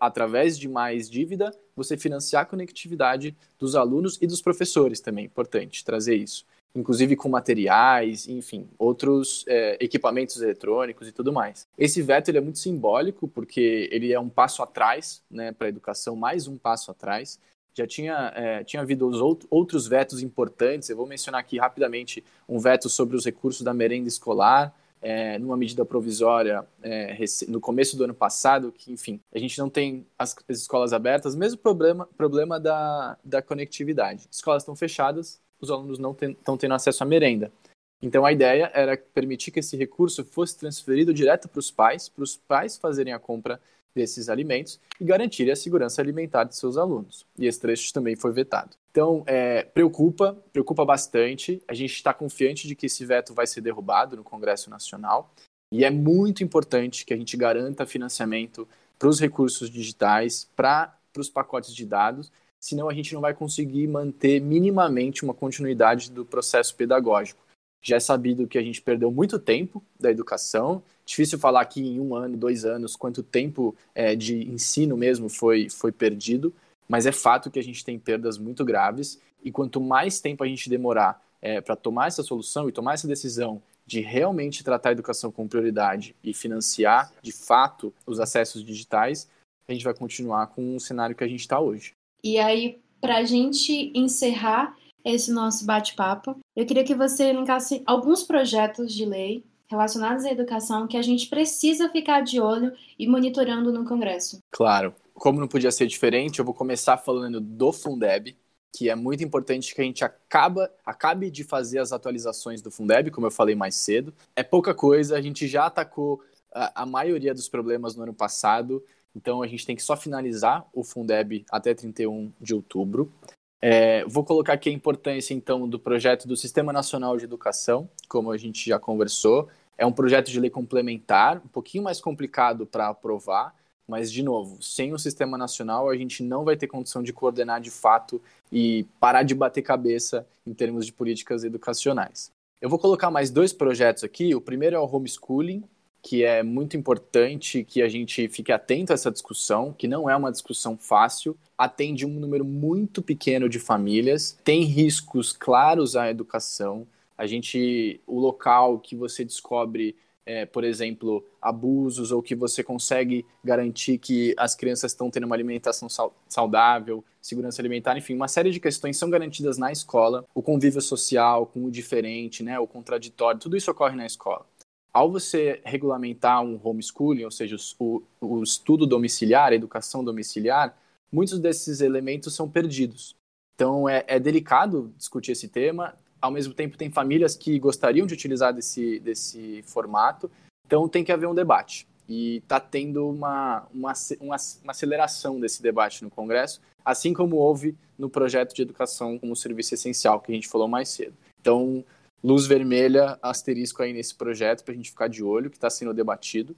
Através 0.00 0.58
de 0.58 0.68
mais 0.68 1.08
dívida, 1.08 1.54
você 1.76 1.96
financiar 1.96 2.42
a 2.42 2.46
conectividade 2.46 3.36
dos 3.58 3.76
alunos 3.76 4.18
e 4.20 4.26
dos 4.26 4.42
professores 4.42 4.98
também. 5.00 5.26
Importante 5.26 5.84
trazer 5.84 6.16
isso. 6.16 6.44
Inclusive 6.74 7.14
com 7.14 7.28
materiais, 7.28 8.26
enfim, 8.28 8.68
outros 8.76 9.44
é, 9.46 9.78
equipamentos 9.80 10.42
eletrônicos 10.42 11.06
e 11.06 11.12
tudo 11.12 11.32
mais. 11.32 11.66
Esse 11.78 12.02
veto 12.02 12.28
ele 12.28 12.38
é 12.38 12.40
muito 12.40 12.58
simbólico, 12.58 13.28
porque 13.28 13.88
ele 13.92 14.12
é 14.12 14.18
um 14.18 14.28
passo 14.28 14.62
atrás 14.62 15.22
né, 15.30 15.52
para 15.52 15.68
a 15.68 15.70
educação, 15.70 16.16
mais 16.16 16.48
um 16.48 16.58
passo 16.58 16.90
atrás 16.90 17.38
já 17.78 17.86
tinha, 17.86 18.32
é, 18.34 18.64
tinha 18.64 18.82
havido 18.82 19.08
os 19.08 19.20
outros 19.50 19.86
vetos 19.86 20.22
importantes. 20.22 20.88
Eu 20.88 20.96
vou 20.96 21.06
mencionar 21.06 21.40
aqui 21.40 21.58
rapidamente 21.58 22.24
um 22.48 22.58
veto 22.58 22.88
sobre 22.88 23.16
os 23.16 23.24
recursos 23.24 23.62
da 23.62 23.72
merenda 23.72 24.08
escolar, 24.08 24.74
é, 25.00 25.38
numa 25.38 25.56
medida 25.56 25.84
provisória 25.84 26.66
é, 26.82 27.16
no 27.46 27.60
começo 27.60 27.96
do 27.96 28.04
ano 28.04 28.14
passado, 28.14 28.72
que, 28.72 28.92
enfim, 28.92 29.20
a 29.32 29.38
gente 29.38 29.56
não 29.58 29.70
tem 29.70 30.04
as, 30.18 30.34
as 30.48 30.58
escolas 30.58 30.92
abertas, 30.92 31.36
mesmo 31.36 31.58
problema, 31.58 32.08
problema 32.16 32.58
da, 32.58 33.16
da 33.24 33.40
conectividade. 33.40 34.26
Escolas 34.30 34.62
estão 34.62 34.74
fechadas, 34.74 35.40
os 35.60 35.70
alunos 35.70 35.98
não 35.98 36.16
estão 36.20 36.56
tendo 36.56 36.74
acesso 36.74 37.02
à 37.02 37.06
merenda. 37.06 37.52
Então 38.00 38.24
a 38.24 38.32
ideia 38.32 38.70
era 38.74 38.96
permitir 38.96 39.50
que 39.50 39.58
esse 39.60 39.76
recurso 39.76 40.24
fosse 40.24 40.56
transferido 40.56 41.12
direto 41.12 41.48
para 41.48 41.58
os 41.58 41.70
pais, 41.70 42.08
para 42.08 42.22
os 42.22 42.36
pais 42.36 42.76
fazerem 42.76 43.12
a 43.12 43.18
compra 43.18 43.60
desses 43.98 44.28
alimentos 44.28 44.80
e 45.00 45.04
garantir 45.04 45.50
a 45.50 45.56
segurança 45.56 46.00
alimentar 46.00 46.44
de 46.44 46.56
seus 46.56 46.76
alunos. 46.76 47.26
E 47.36 47.46
esse 47.46 47.60
trecho 47.60 47.92
também 47.92 48.14
foi 48.16 48.32
vetado. 48.32 48.76
Então, 48.90 49.22
é, 49.26 49.64
preocupa, 49.64 50.36
preocupa 50.52 50.84
bastante. 50.84 51.62
A 51.68 51.74
gente 51.74 51.92
está 51.92 52.14
confiante 52.14 52.66
de 52.66 52.74
que 52.74 52.86
esse 52.86 53.04
veto 53.04 53.34
vai 53.34 53.46
ser 53.46 53.60
derrubado 53.60 54.16
no 54.16 54.24
Congresso 54.24 54.70
Nacional. 54.70 55.32
E 55.72 55.84
é 55.84 55.90
muito 55.90 56.42
importante 56.42 57.04
que 57.04 57.12
a 57.12 57.16
gente 57.16 57.36
garanta 57.36 57.84
financiamento 57.84 58.66
para 58.98 59.08
os 59.08 59.20
recursos 59.20 59.68
digitais, 59.68 60.48
para 60.56 60.96
os 61.16 61.28
pacotes 61.28 61.74
de 61.74 61.84
dados, 61.84 62.32
senão 62.58 62.88
a 62.88 62.94
gente 62.94 63.12
não 63.14 63.20
vai 63.20 63.34
conseguir 63.34 63.86
manter 63.86 64.40
minimamente 64.40 65.24
uma 65.24 65.34
continuidade 65.34 66.10
do 66.10 66.24
processo 66.24 66.74
pedagógico. 66.74 67.40
Já 67.82 67.96
é 67.96 68.00
sabido 68.00 68.48
que 68.48 68.58
a 68.58 68.62
gente 68.62 68.82
perdeu 68.82 69.10
muito 69.10 69.38
tempo 69.38 69.84
da 69.98 70.10
educação. 70.10 70.82
Difícil 71.08 71.38
falar 71.38 71.62
aqui 71.62 71.80
em 71.80 71.98
um 71.98 72.14
ano, 72.14 72.36
dois 72.36 72.66
anos, 72.66 72.94
quanto 72.94 73.22
tempo 73.22 73.74
é, 73.94 74.14
de 74.14 74.46
ensino 74.46 74.94
mesmo 74.94 75.30
foi, 75.30 75.70
foi 75.70 75.90
perdido, 75.90 76.52
mas 76.86 77.06
é 77.06 77.12
fato 77.12 77.50
que 77.50 77.58
a 77.58 77.62
gente 77.62 77.82
tem 77.82 77.98
perdas 77.98 78.36
muito 78.36 78.62
graves. 78.62 79.18
E 79.42 79.50
quanto 79.50 79.80
mais 79.80 80.20
tempo 80.20 80.44
a 80.44 80.46
gente 80.46 80.68
demorar 80.68 81.18
é, 81.40 81.62
para 81.62 81.74
tomar 81.74 82.08
essa 82.08 82.22
solução 82.22 82.68
e 82.68 82.72
tomar 82.72 82.92
essa 82.92 83.08
decisão 83.08 83.62
de 83.86 84.00
realmente 84.00 84.62
tratar 84.62 84.90
a 84.90 84.92
educação 84.92 85.32
com 85.32 85.48
prioridade 85.48 86.14
e 86.22 86.34
financiar 86.34 87.10
de 87.22 87.32
fato 87.32 87.90
os 88.06 88.20
acessos 88.20 88.62
digitais, 88.62 89.26
a 89.66 89.72
gente 89.72 89.84
vai 89.84 89.94
continuar 89.94 90.48
com 90.48 90.76
o 90.76 90.80
cenário 90.80 91.16
que 91.16 91.24
a 91.24 91.28
gente 91.28 91.40
está 91.40 91.58
hoje. 91.58 91.94
E 92.22 92.36
aí, 92.38 92.78
para 93.00 93.16
a 93.16 93.24
gente 93.24 93.90
encerrar, 93.94 94.76
esse 95.02 95.32
nosso 95.32 95.64
bate-papo. 95.64 96.36
Eu 96.54 96.66
queria 96.66 96.84
que 96.84 96.94
você 96.94 97.30
elencasse 97.30 97.82
alguns 97.86 98.22
projetos 98.22 98.92
de 98.92 99.06
lei 99.06 99.42
relacionados 99.70 100.24
à 100.24 100.30
educação 100.30 100.86
que 100.86 100.96
a 100.96 101.02
gente 101.02 101.28
precisa 101.28 101.88
ficar 101.88 102.22
de 102.22 102.40
olho 102.40 102.72
e 102.98 103.06
monitorando 103.06 103.72
no 103.72 103.84
Congresso. 103.84 104.40
Claro. 104.50 104.94
Como 105.14 105.40
não 105.40 105.48
podia 105.48 105.70
ser 105.70 105.86
diferente, 105.86 106.38
eu 106.38 106.44
vou 106.44 106.54
começar 106.54 106.96
falando 106.96 107.40
do 107.40 107.72
Fundeb, 107.72 108.36
que 108.74 108.88
é 108.88 108.94
muito 108.94 109.22
importante 109.24 109.74
que 109.74 109.80
a 109.80 109.84
gente 109.84 110.04
acaba, 110.04 110.70
acabe 110.86 111.30
de 111.30 111.42
fazer 111.42 111.80
as 111.80 111.92
atualizações 111.92 112.62
do 112.62 112.70
Fundeb, 112.70 113.10
como 113.10 113.26
eu 113.26 113.30
falei 113.30 113.54
mais 113.54 113.74
cedo. 113.74 114.14
É 114.36 114.42
pouca 114.42 114.74
coisa, 114.74 115.16
a 115.16 115.20
gente 115.20 115.46
já 115.46 115.66
atacou 115.66 116.22
a, 116.52 116.82
a 116.82 116.86
maioria 116.86 117.34
dos 117.34 117.48
problemas 117.48 117.96
no 117.96 118.04
ano 118.04 118.14
passado, 118.14 118.82
então 119.14 119.42
a 119.42 119.46
gente 119.46 119.66
tem 119.66 119.74
que 119.74 119.82
só 119.82 119.96
finalizar 119.96 120.66
o 120.72 120.84
Fundeb 120.84 121.44
até 121.50 121.74
31 121.74 122.32
de 122.40 122.54
outubro. 122.54 123.12
É, 123.60 124.04
vou 124.04 124.24
colocar 124.24 124.52
aqui 124.52 124.68
a 124.68 124.72
importância, 124.72 125.34
então, 125.34 125.68
do 125.68 125.78
projeto 125.78 126.28
do 126.28 126.36
Sistema 126.36 126.72
Nacional 126.72 127.16
de 127.16 127.24
Educação, 127.24 127.90
como 128.08 128.30
a 128.30 128.38
gente 128.38 128.68
já 128.68 128.78
conversou. 128.78 129.48
É 129.78 129.86
um 129.86 129.92
projeto 129.92 130.30
de 130.30 130.40
lei 130.40 130.50
complementar, 130.50 131.38
um 131.38 131.48
pouquinho 131.48 131.84
mais 131.84 132.00
complicado 132.00 132.66
para 132.66 132.88
aprovar, 132.88 133.54
mas, 133.86 134.12
de 134.12 134.22
novo, 134.22 134.60
sem 134.60 134.92
o 134.92 134.98
Sistema 134.98 135.38
Nacional, 135.38 135.88
a 135.88 135.96
gente 135.96 136.22
não 136.22 136.44
vai 136.44 136.56
ter 136.56 136.66
condição 136.66 137.02
de 137.02 137.12
coordenar 137.12 137.60
de 137.60 137.70
fato 137.70 138.20
e 138.52 138.84
parar 139.00 139.22
de 139.22 139.34
bater 139.34 139.62
cabeça 139.62 140.26
em 140.46 140.52
termos 140.52 140.84
de 140.84 140.92
políticas 140.92 141.42
educacionais. 141.44 142.30
Eu 142.60 142.68
vou 142.68 142.78
colocar 142.78 143.10
mais 143.10 143.30
dois 143.30 143.52
projetos 143.52 144.04
aqui. 144.04 144.34
O 144.34 144.40
primeiro 144.40 144.76
é 144.76 144.78
o 144.78 144.84
homeschooling, 144.84 145.62
que 146.02 146.24
é 146.24 146.42
muito 146.42 146.76
importante 146.76 147.64
que 147.64 147.80
a 147.80 147.88
gente 147.88 148.28
fique 148.28 148.52
atento 148.52 148.92
a 148.92 148.94
essa 148.94 149.10
discussão, 149.10 149.72
que 149.72 149.88
não 149.88 150.08
é 150.08 150.16
uma 150.16 150.32
discussão 150.32 150.76
fácil, 150.76 151.36
atende 151.56 152.04
um 152.04 152.10
número 152.10 152.44
muito 152.44 153.00
pequeno 153.00 153.48
de 153.48 153.58
famílias, 153.58 154.38
tem 154.44 154.64
riscos 154.64 155.32
claros 155.32 155.96
à 155.96 156.10
educação. 156.10 156.86
A 157.18 157.26
gente, 157.26 158.00
o 158.06 158.18
local 158.18 158.78
que 158.78 158.96
você 158.96 159.24
descobre, 159.24 159.96
é, 160.24 160.46
por 160.46 160.62
exemplo, 160.62 161.22
abusos 161.42 162.12
ou 162.12 162.22
que 162.22 162.34
você 162.34 162.62
consegue 162.62 163.26
garantir 163.44 163.98
que 163.98 164.34
as 164.38 164.54
crianças 164.54 164.92
estão 164.92 165.10
tendo 165.10 165.24
uma 165.24 165.34
alimentação 165.34 165.88
saudável, 166.28 167.04
segurança 167.20 167.60
alimentar, 167.60 167.98
enfim, 167.98 168.14
uma 168.14 168.28
série 168.28 168.52
de 168.52 168.60
questões 168.60 168.96
são 168.96 169.10
garantidas 169.10 169.58
na 169.58 169.72
escola. 169.72 170.24
O 170.34 170.40
convívio 170.40 170.80
social 170.80 171.46
com 171.46 171.64
o 171.64 171.70
diferente, 171.70 172.42
né, 172.42 172.58
o 172.58 172.66
contraditório, 172.66 173.40
tudo 173.40 173.56
isso 173.56 173.70
ocorre 173.70 173.96
na 173.96 174.06
escola 174.06 174.46
ao 174.92 175.12
você 175.12 175.60
regulamentar 175.64 176.42
um 176.42 176.58
homeschooling, 176.60 177.24
ou 177.24 177.30
seja, 177.30 177.56
o, 177.78 178.02
o 178.20 178.42
estudo 178.42 178.86
domiciliar, 178.86 179.52
a 179.52 179.54
educação 179.54 180.02
domiciliar, 180.02 180.76
muitos 181.12 181.38
desses 181.38 181.80
elementos 181.80 182.34
são 182.34 182.48
perdidos. 182.48 183.14
Então 183.54 183.88
é, 183.88 184.04
é, 184.06 184.18
delicado 184.18 184.92
discutir 184.96 185.32
esse 185.32 185.48
tema. 185.48 185.94
Ao 186.20 186.30
mesmo 186.30 186.52
tempo, 186.52 186.76
tem 186.76 186.90
famílias 186.90 187.36
que 187.36 187.58
gostariam 187.58 188.06
de 188.06 188.14
utilizar 188.14 188.52
desse, 188.52 188.98
desse 189.00 189.62
formato. 189.62 190.30
Então 190.66 190.88
tem 190.88 191.04
que 191.04 191.12
haver 191.12 191.28
um 191.28 191.34
debate. 191.34 191.86
E 192.08 192.38
está 192.38 192.58
tendo 192.58 193.08
uma, 193.08 193.66
uma, 193.72 193.92
uma, 194.20 194.36
uma 194.62 194.70
aceleração 194.70 195.38
desse 195.38 195.62
debate 195.62 196.02
no 196.02 196.10
Congresso, 196.10 196.60
assim 196.84 197.12
como 197.12 197.36
houve 197.36 197.76
no 197.98 198.08
projeto 198.08 198.54
de 198.54 198.62
educação 198.62 199.18
como 199.18 199.36
serviço 199.36 199.74
essencial, 199.74 200.20
que 200.20 200.32
a 200.32 200.34
gente 200.34 200.48
falou 200.48 200.66
mais 200.66 200.88
cedo. 200.88 201.14
Então, 201.40 201.84
luz 202.24 202.46
vermelha, 202.46 203.18
asterisco 203.22 203.82
aí 203.82 203.92
nesse 203.92 204.14
projeto 204.14 204.64
para 204.64 204.72
a 204.72 204.76
gente 204.76 204.90
ficar 204.90 205.08
de 205.08 205.22
olho, 205.22 205.50
que 205.50 205.56
está 205.56 205.68
sendo 205.68 205.92
debatido. 205.92 206.56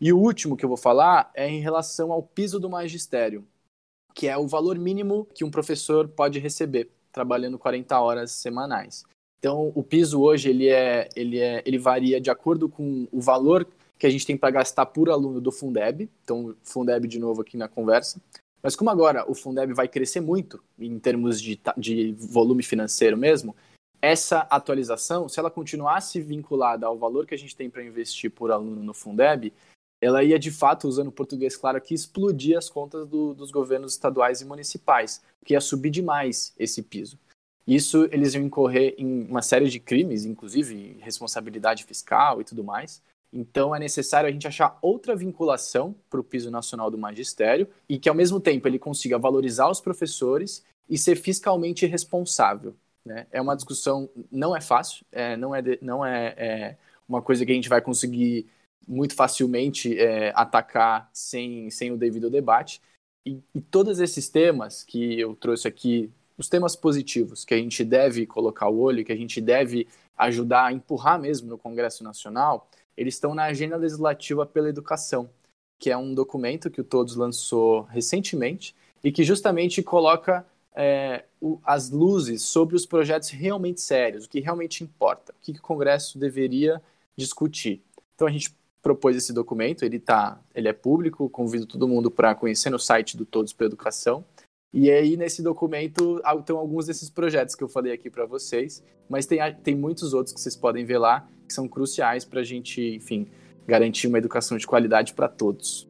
E 0.00 0.12
o 0.12 0.18
último 0.18 0.56
que 0.56 0.64
eu 0.64 0.68
vou 0.68 0.76
falar 0.76 1.30
é 1.34 1.48
em 1.48 1.60
relação 1.60 2.12
ao 2.12 2.22
piso 2.22 2.58
do 2.58 2.70
magistério, 2.70 3.46
que 4.14 4.26
é 4.28 4.36
o 4.38 4.46
valor 4.46 4.78
mínimo 4.78 5.26
que 5.34 5.44
um 5.44 5.50
professor 5.50 6.08
pode 6.08 6.38
receber 6.38 6.90
trabalhando 7.18 7.58
40 7.58 8.00
horas 8.00 8.30
semanais. 8.30 9.04
Então, 9.40 9.72
o 9.74 9.82
piso 9.82 10.20
hoje 10.20 10.48
ele 10.48 10.68
é, 10.68 11.08
ele 11.16 11.40
é, 11.40 11.62
ele 11.66 11.78
varia 11.78 12.20
de 12.20 12.30
acordo 12.30 12.68
com 12.68 13.08
o 13.10 13.20
valor 13.20 13.66
que 13.98 14.06
a 14.06 14.10
gente 14.10 14.24
tem 14.24 14.36
para 14.36 14.52
gastar 14.52 14.86
por 14.86 15.10
aluno 15.10 15.40
do 15.40 15.50
Fundeb. 15.50 16.08
Então, 16.22 16.54
Fundeb 16.62 17.08
de 17.08 17.18
novo 17.18 17.42
aqui 17.42 17.56
na 17.56 17.66
conversa. 17.66 18.20
Mas 18.62 18.76
como 18.76 18.90
agora 18.90 19.28
o 19.28 19.34
Fundeb 19.34 19.72
vai 19.72 19.88
crescer 19.88 20.20
muito 20.20 20.62
em 20.78 20.96
termos 20.98 21.40
de, 21.40 21.60
de 21.76 22.12
volume 22.12 22.62
financeiro 22.62 23.16
mesmo, 23.16 23.54
essa 24.00 24.40
atualização, 24.50 25.28
se 25.28 25.40
ela 25.40 25.50
continuasse 25.50 26.20
vinculada 26.20 26.86
ao 26.86 26.96
valor 26.96 27.26
que 27.26 27.34
a 27.34 27.38
gente 27.38 27.56
tem 27.56 27.68
para 27.68 27.84
investir 27.84 28.30
por 28.30 28.52
aluno 28.52 28.80
no 28.80 28.94
Fundeb, 28.94 29.52
ela 30.00 30.22
ia 30.22 30.38
de 30.38 30.52
fato, 30.52 30.86
usando 30.86 31.08
o 31.08 31.12
português 31.12 31.56
claro 31.56 31.78
aqui, 31.78 31.94
explodir 31.94 32.56
as 32.56 32.70
contas 32.70 33.08
do, 33.08 33.34
dos 33.34 33.50
governos 33.50 33.92
estaduais 33.92 34.40
e 34.40 34.44
municipais, 34.44 35.20
que 35.44 35.54
ia 35.54 35.60
subir 35.60 35.90
demais 35.90 36.52
esse 36.58 36.82
piso. 36.82 37.18
Isso 37.66 38.08
eles 38.10 38.34
iam 38.34 38.44
incorrer 38.44 38.94
em 38.96 39.24
uma 39.24 39.42
série 39.42 39.68
de 39.68 39.78
crimes, 39.78 40.24
inclusive 40.24 40.96
responsabilidade 41.00 41.84
fiscal 41.84 42.40
e 42.40 42.44
tudo 42.44 42.64
mais. 42.64 43.02
Então 43.32 43.74
é 43.74 43.78
necessário 43.78 44.28
a 44.28 44.32
gente 44.32 44.48
achar 44.48 44.78
outra 44.80 45.14
vinculação 45.14 45.94
para 46.08 46.20
o 46.20 46.24
piso 46.24 46.50
nacional 46.50 46.90
do 46.90 46.96
magistério 46.96 47.68
e 47.88 47.98
que 47.98 48.08
ao 48.08 48.14
mesmo 48.14 48.40
tempo 48.40 48.66
ele 48.66 48.78
consiga 48.78 49.18
valorizar 49.18 49.68
os 49.68 49.80
professores 49.80 50.64
e 50.88 50.96
ser 50.96 51.16
fiscalmente 51.16 51.84
responsável. 51.84 52.74
Né? 53.04 53.26
É 53.30 53.40
uma 53.40 53.54
discussão, 53.54 54.08
não 54.30 54.56
é 54.56 54.60
fácil, 54.60 55.04
é, 55.12 55.36
não, 55.36 55.54
é, 55.54 55.62
não 55.82 56.04
é, 56.04 56.34
é, 56.36 56.76
uma 57.08 57.20
coisa 57.20 57.44
que 57.44 57.52
a 57.52 57.54
gente 57.54 57.68
vai 57.68 57.80
conseguir 57.80 58.46
muito 58.86 59.14
facilmente 59.14 59.98
é, 59.98 60.32
atacar 60.34 61.10
sem, 61.12 61.70
sem 61.70 61.92
o 61.92 61.98
devido 61.98 62.30
debate. 62.30 62.80
E, 63.28 63.42
e, 63.54 63.60
todos 63.60 64.00
esses 64.00 64.30
temas 64.30 64.82
que 64.82 65.20
eu 65.20 65.36
trouxe 65.36 65.68
aqui, 65.68 66.10
os 66.38 66.48
temas 66.48 66.74
positivos 66.74 67.44
que 67.44 67.52
a 67.52 67.58
gente 67.58 67.84
deve 67.84 68.24
colocar 68.24 68.68
o 68.70 68.78
olho, 68.80 69.04
que 69.04 69.12
a 69.12 69.16
gente 69.16 69.38
deve 69.38 69.86
ajudar 70.16 70.66
a 70.66 70.72
empurrar 70.72 71.20
mesmo 71.20 71.46
no 71.46 71.58
Congresso 71.58 72.02
Nacional, 72.02 72.70
eles 72.96 73.14
estão 73.14 73.34
na 73.34 73.44
Agenda 73.44 73.76
Legislativa 73.76 74.46
pela 74.46 74.70
Educação, 74.70 75.28
que 75.78 75.90
é 75.90 75.96
um 75.96 76.14
documento 76.14 76.70
que 76.70 76.80
o 76.80 76.84
Todos 76.84 77.16
lançou 77.16 77.82
recentemente 77.82 78.74
e 79.04 79.12
que 79.12 79.22
justamente 79.22 79.82
coloca 79.82 80.46
é, 80.74 81.24
o, 81.38 81.60
as 81.62 81.90
luzes 81.90 82.42
sobre 82.42 82.76
os 82.76 82.86
projetos 82.86 83.28
realmente 83.28 83.82
sérios, 83.82 84.24
o 84.24 84.28
que 84.28 84.40
realmente 84.40 84.82
importa, 84.82 85.32
o 85.32 85.36
que, 85.42 85.52
o 85.52 85.62
Congresso 85.62 86.18
deveria 86.18 86.82
discutir. 87.14 87.82
Então 88.14 88.26
a 88.26 88.30
gente 88.30 88.56
propôs 88.88 89.14
esse 89.14 89.34
documento, 89.34 89.84
ele 89.84 89.98
tá, 89.98 90.40
ele 90.54 90.66
é 90.66 90.72
público, 90.72 91.28
convido 91.28 91.66
todo 91.66 91.86
mundo 91.86 92.10
para 92.10 92.34
conhecer 92.34 92.70
no 92.70 92.78
site 92.78 93.18
do 93.18 93.26
Todos 93.26 93.52
pela 93.52 93.68
Educação. 93.68 94.24
E 94.72 94.90
aí 94.90 95.14
nesse 95.14 95.42
documento 95.42 96.22
estão 96.38 96.56
alguns 96.56 96.86
desses 96.86 97.10
projetos 97.10 97.54
que 97.54 97.62
eu 97.62 97.68
falei 97.68 97.92
aqui 97.92 98.08
para 98.08 98.24
vocês, 98.24 98.82
mas 99.06 99.26
tem, 99.26 99.40
tem 99.62 99.74
muitos 99.74 100.14
outros 100.14 100.34
que 100.34 100.40
vocês 100.40 100.56
podem 100.56 100.86
ver 100.86 100.98
lá 100.98 101.28
que 101.46 101.52
são 101.52 101.68
cruciais 101.68 102.24
para 102.24 102.40
a 102.40 102.44
gente, 102.44 102.80
enfim, 102.94 103.26
garantir 103.66 104.06
uma 104.06 104.18
educação 104.18 104.56
de 104.56 104.66
qualidade 104.66 105.12
para 105.12 105.28
todos. 105.28 105.87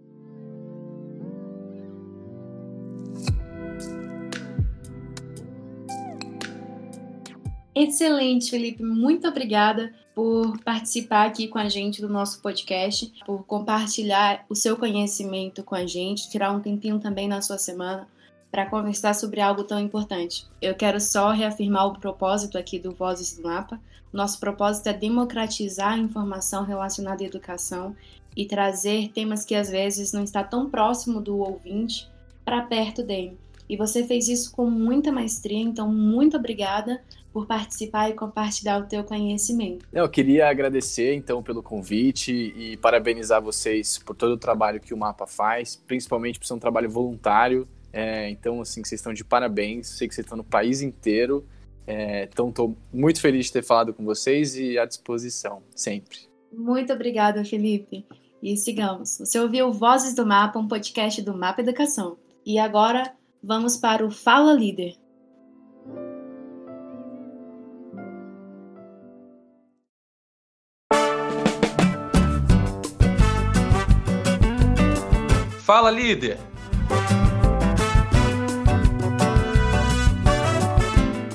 Excelente, 7.80 8.50
Felipe. 8.50 8.82
Muito 8.82 9.28
obrigada 9.28 9.94
por 10.12 10.58
participar 10.64 11.28
aqui 11.28 11.46
com 11.46 11.60
a 11.60 11.68
gente 11.68 12.00
do 12.00 12.08
nosso 12.08 12.42
podcast, 12.42 13.12
por 13.24 13.44
compartilhar 13.44 14.44
o 14.48 14.54
seu 14.56 14.76
conhecimento 14.76 15.62
com 15.62 15.76
a 15.76 15.86
gente, 15.86 16.28
tirar 16.28 16.50
um 16.50 16.58
tempinho 16.58 16.98
também 16.98 17.28
na 17.28 17.40
sua 17.40 17.56
semana 17.56 18.08
para 18.50 18.66
conversar 18.66 19.14
sobre 19.14 19.40
algo 19.40 19.62
tão 19.62 19.78
importante. 19.78 20.44
Eu 20.60 20.74
quero 20.74 21.00
só 21.00 21.30
reafirmar 21.30 21.86
o 21.86 22.00
propósito 22.00 22.58
aqui 22.58 22.80
do 22.80 22.90
Vozes 22.90 23.36
do 23.36 23.44
Mapa. 23.44 23.80
Nosso 24.12 24.40
propósito 24.40 24.88
é 24.88 24.92
democratizar 24.92 25.92
a 25.92 25.98
informação 25.98 26.64
relacionada 26.64 27.22
à 27.22 27.26
educação 27.26 27.94
e 28.36 28.44
trazer 28.44 29.12
temas 29.12 29.44
que 29.44 29.54
às 29.54 29.70
vezes 29.70 30.12
não 30.12 30.24
está 30.24 30.42
tão 30.42 30.68
próximo 30.68 31.20
do 31.20 31.38
ouvinte 31.38 32.10
para 32.44 32.60
perto 32.60 33.04
dele. 33.04 33.38
E 33.68 33.76
você 33.76 34.02
fez 34.02 34.28
isso 34.28 34.50
com 34.50 34.68
muita 34.68 35.12
maestria, 35.12 35.60
então 35.60 35.92
muito 35.92 36.36
obrigada 36.36 37.00
por 37.38 37.46
participar 37.46 38.11
e 38.11 38.14
compartilhar 38.14 38.81
o 38.81 38.87
teu 38.88 39.05
conhecimento. 39.05 39.87
Eu 39.92 40.09
queria 40.09 40.48
agradecer 40.48 41.14
então 41.14 41.40
pelo 41.40 41.62
convite 41.62 42.33
e 42.33 42.77
parabenizar 42.79 43.40
vocês 43.40 43.96
por 43.96 44.16
todo 44.16 44.33
o 44.33 44.37
trabalho 44.37 44.81
que 44.81 44.92
o 44.92 44.96
Mapa 44.96 45.24
faz, 45.24 45.77
principalmente 45.77 46.40
por 46.40 46.46
ser 46.46 46.55
um 46.55 46.59
trabalho 46.59 46.90
voluntário. 46.90 47.68
É, 47.92 48.29
então, 48.29 48.61
assim, 48.61 48.83
vocês 48.83 48.98
estão 48.98 49.14
de 49.14 49.24
parabéns. 49.24 49.87
Sei 49.87 50.09
que 50.09 50.16
vocês 50.16 50.24
estão 50.24 50.37
no 50.37 50.42
país 50.42 50.83
inteiro. 50.83 51.46
É, 51.87 52.24
então, 52.24 52.48
estou 52.48 52.77
muito 52.92 53.20
feliz 53.20 53.46
de 53.46 53.53
ter 53.53 53.62
falado 53.62 53.94
com 53.94 54.05
vocês 54.05 54.57
e 54.57 54.77
à 54.77 54.85
disposição, 54.85 55.62
sempre. 55.77 56.18
Muito 56.53 56.92
obrigada, 56.92 57.44
Felipe. 57.44 58.05
E 58.42 58.57
sigamos. 58.57 59.16
Você 59.18 59.38
ouviu 59.38 59.70
Vozes 59.70 60.12
do 60.12 60.27
Mapa, 60.27 60.59
um 60.59 60.66
podcast 60.66 61.22
do 61.22 61.38
Mapa 61.38 61.61
Educação. 61.61 62.18
E 62.44 62.59
agora 62.59 63.14
vamos 63.40 63.77
para 63.77 64.05
o 64.05 64.11
Fala 64.11 64.53
Líder. 64.53 64.96
Fala, 75.68 75.90
líder! 75.90 76.38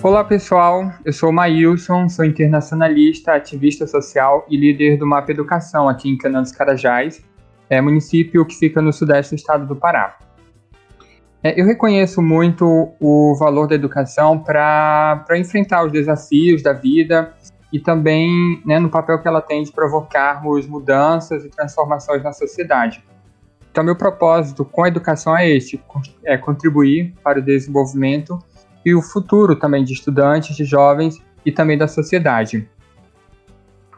Olá 0.02 0.24
pessoal, 0.24 0.92
eu 1.06 1.14
sou 1.14 1.32
Maílson, 1.32 2.10
sou 2.10 2.26
internacionalista, 2.26 3.34
ativista 3.34 3.86
social 3.86 4.44
e 4.50 4.58
líder 4.58 4.98
do 4.98 5.06
Mapa 5.06 5.32
Educação 5.32 5.88
aqui 5.88 6.10
em 6.10 6.18
Canaã 6.18 6.42
dos 6.42 6.52
Carajás, 6.52 7.24
é 7.70 7.80
município 7.80 8.44
que 8.44 8.56
fica 8.56 8.82
no 8.82 8.92
sudeste 8.92 9.36
do 9.36 9.38
estado 9.38 9.68
do 9.68 9.76
Pará. 9.76 10.18
É, 11.44 11.62
eu 11.62 11.68
reconheço 11.68 12.20
muito 12.20 12.92
o 13.00 13.36
valor 13.40 13.68
da 13.68 13.76
educação 13.76 14.40
para 14.40 15.24
enfrentar 15.36 15.86
os 15.86 15.92
desafios 15.92 16.64
da 16.64 16.74
vida 16.74 17.36
e 17.72 17.80
também 17.80 18.60
né, 18.66 18.80
no 18.80 18.90
papel 18.90 19.22
que 19.22 19.28
ela 19.28 19.44
tem 19.44 19.62
de 19.62 19.72
provocarmos 19.72 20.66
mudanças 20.66 21.46
e 21.46 21.50
transformações 21.52 22.24
na 22.24 22.34
sociedade. 22.34 23.13
Então, 23.74 23.84
meu 23.84 23.96
propósito 23.96 24.64
com 24.64 24.84
a 24.84 24.88
educação 24.88 25.36
é 25.36 25.50
este: 25.50 25.84
é 26.24 26.38
contribuir 26.38 27.12
para 27.24 27.40
o 27.40 27.42
desenvolvimento 27.42 28.38
e 28.86 28.94
o 28.94 29.02
futuro 29.02 29.56
também 29.56 29.84
de 29.84 29.94
estudantes, 29.94 30.56
de 30.56 30.64
jovens 30.64 31.20
e 31.44 31.52
também 31.52 31.76
da 31.76 31.88
sociedade. 31.88 32.70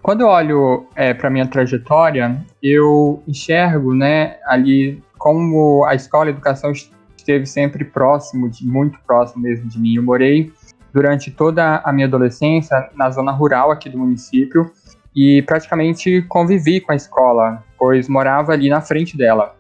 Quando 0.02 0.22
eu 0.22 0.28
olho 0.28 0.86
é, 0.96 1.14
para 1.14 1.30
minha 1.30 1.46
trajetória, 1.46 2.42
eu 2.64 3.22
enxergo, 3.28 3.94
né, 3.94 4.38
ali 4.46 5.04
como 5.18 5.84
a 5.84 5.94
escola, 5.94 6.28
a 6.28 6.30
educação 6.30 6.72
esteve 7.18 7.46
sempre 7.46 7.84
próximo, 7.84 8.50
de, 8.50 8.66
muito 8.66 8.98
próximo 9.06 9.44
mesmo 9.44 9.68
de 9.68 9.78
mim. 9.78 9.96
Eu 9.96 10.04
morei 10.04 10.54
durante 10.94 11.32
toda 11.32 11.82
a 11.84 11.92
minha 11.92 12.08
adolescência 12.08 12.90
na 12.96 13.10
zona 13.10 13.34
rural 13.34 13.72
aqui 13.72 13.90
do 13.90 13.98
município 13.98 14.72
e 15.14 15.42
praticamente 15.42 16.22
convivi 16.30 16.80
com 16.80 16.94
a 16.94 16.96
escola, 16.96 17.62
pois 17.78 18.08
morava 18.08 18.54
ali 18.54 18.70
na 18.70 18.80
frente 18.80 19.18
dela. 19.18 19.54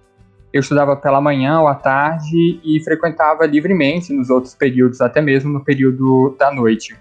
Eu 0.55 0.61
estudava 0.61 0.95
pela 0.95 1.19
manhã 1.19 1.59
ou 1.59 1.67
à 1.67 1.75
tarde 1.75 2.61
e 2.63 2.81
frequentava 2.81 3.45
livremente 3.45 4.13
nos 4.13 4.29
outros 4.29 4.55
períodos, 4.55 5.01
até 5.01 5.21
mesmo 5.21 5.51
no 5.51 5.61
período 5.61 6.33
da 6.39 6.49
noite. 6.49 6.95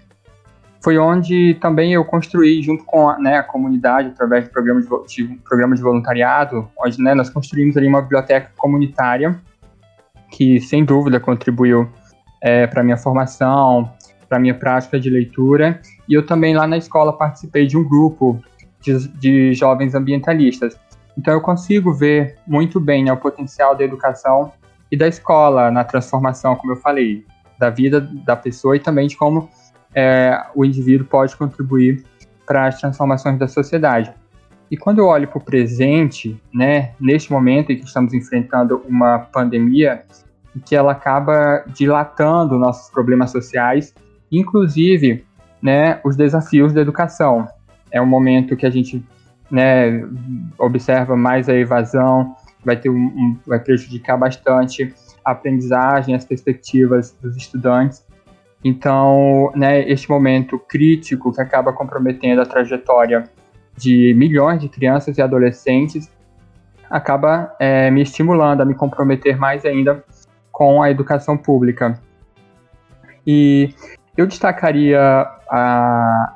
Foi 0.83 0.97
onde 0.97 1.53
também 1.61 1.93
eu 1.93 2.03
construí, 2.03 2.61
junto 2.61 2.83
com 2.83 3.09
a, 3.09 3.17
né, 3.17 3.37
a 3.37 3.43
comunidade, 3.43 4.09
através 4.09 4.43
de 4.43 4.49
programas 4.49 4.85
de, 5.07 5.25
de, 5.25 5.35
programa 5.37 5.73
de 5.73 5.81
voluntariado, 5.81 6.69
onde 6.77 7.01
né, 7.01 7.15
nós 7.15 7.29
construímos 7.29 7.77
ali 7.77 7.87
uma 7.87 8.01
biblioteca 8.01 8.51
comunitária 8.57 9.39
que, 10.29 10.59
sem 10.59 10.83
dúvida, 10.83 11.17
contribuiu 11.17 11.89
é, 12.43 12.67
para 12.67 12.83
minha 12.83 12.97
formação, 12.97 13.89
para 14.27 14.37
minha 14.37 14.53
prática 14.53 14.99
de 14.99 15.09
leitura. 15.09 15.79
E 16.09 16.13
eu 16.13 16.25
também 16.25 16.53
lá 16.53 16.67
na 16.67 16.75
escola 16.75 17.13
participei 17.13 17.67
de 17.67 17.77
um 17.77 17.87
grupo 17.87 18.37
de, 18.81 19.07
de 19.17 19.53
jovens 19.53 19.95
ambientalistas. 19.95 20.77
Então 21.17 21.33
eu 21.33 21.41
consigo 21.41 21.93
ver 21.93 22.37
muito 22.45 22.79
bem 22.79 23.03
né, 23.03 23.11
o 23.11 23.17
potencial 23.17 23.75
da 23.75 23.83
educação 23.83 24.51
e 24.91 24.97
da 24.97 25.07
escola 25.07 25.71
na 25.71 25.83
transformação, 25.83 26.55
como 26.55 26.73
eu 26.73 26.77
falei, 26.77 27.25
da 27.57 27.69
vida 27.69 28.01
da 28.01 28.35
pessoa 28.35 28.75
e 28.75 28.79
também 28.79 29.07
de 29.07 29.15
como 29.15 29.49
é, 29.93 30.43
o 30.53 30.65
indivíduo 30.65 31.07
pode 31.07 31.35
contribuir 31.35 32.03
para 32.45 32.67
as 32.67 32.79
transformações 32.79 33.39
da 33.39 33.47
sociedade. 33.47 34.13
E 34.69 34.75
quando 34.75 34.99
eu 34.99 35.07
olho 35.07 35.27
para 35.27 35.37
o 35.37 35.41
presente, 35.41 36.41
né, 36.53 36.93
neste 36.99 37.31
momento 37.31 37.71
em 37.71 37.77
que 37.77 37.85
estamos 37.85 38.13
enfrentando 38.13 38.83
uma 38.87 39.19
pandemia, 39.19 40.03
que 40.65 40.75
ela 40.75 40.91
acaba 40.91 41.63
dilatando 41.67 42.57
nossos 42.57 42.89
problemas 42.89 43.31
sociais, 43.31 43.93
inclusive 44.31 45.25
né, 45.61 45.99
os 46.03 46.15
desafios 46.15 46.73
da 46.73 46.81
educação. 46.81 47.47
É 47.91 48.01
um 48.01 48.05
momento 48.05 48.55
que 48.55 48.65
a 48.65 48.69
gente 48.69 49.03
né, 49.49 50.03
observa 50.57 51.15
mais 51.15 51.47
a 51.49 51.53
evasão, 51.53 52.35
vai, 52.63 52.75
ter 52.75 52.89
um, 52.89 52.95
um, 52.95 53.37
vai 53.45 53.59
prejudicar 53.59 54.17
bastante 54.17 54.93
a 55.23 55.31
aprendizagem, 55.31 56.15
as 56.15 56.25
perspectivas 56.25 57.15
dos 57.21 57.35
estudantes. 57.35 58.05
Então, 58.63 59.51
né, 59.55 59.87
este 59.89 60.09
momento 60.09 60.57
crítico 60.57 61.31
que 61.31 61.39
acaba 61.39 61.71
comprometendo 61.71 62.41
a 62.41 62.45
trajetória 62.45 63.23
de 63.77 64.13
milhões 64.15 64.61
de 64.61 64.69
crianças 64.69 65.17
e 65.17 65.21
adolescentes 65.21 66.11
acaba 66.89 67.53
é, 67.59 67.91
me 67.91 68.01
estimulando 68.01 68.61
a 68.61 68.65
me 68.65 68.73
comprometer 68.73 69.37
mais 69.37 69.65
ainda 69.65 70.03
com 70.51 70.81
a 70.81 70.89
educação 70.89 71.37
pública. 71.37 71.99
E 73.27 73.73
eu 74.15 74.25
destacaria 74.25 74.99
a, 75.49 76.34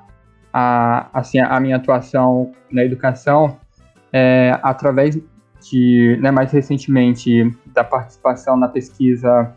a, 0.53 1.09
assim, 1.13 1.39
a 1.39 1.59
minha 1.59 1.75
atuação 1.75 2.51
na 2.71 2.83
educação 2.83 3.57
é, 4.11 4.57
através 4.63 5.17
de, 5.69 6.17
né, 6.21 6.31
mais 6.31 6.51
recentemente, 6.51 7.51
da 7.73 7.83
participação 7.83 8.57
na 8.57 8.67
pesquisa 8.67 9.53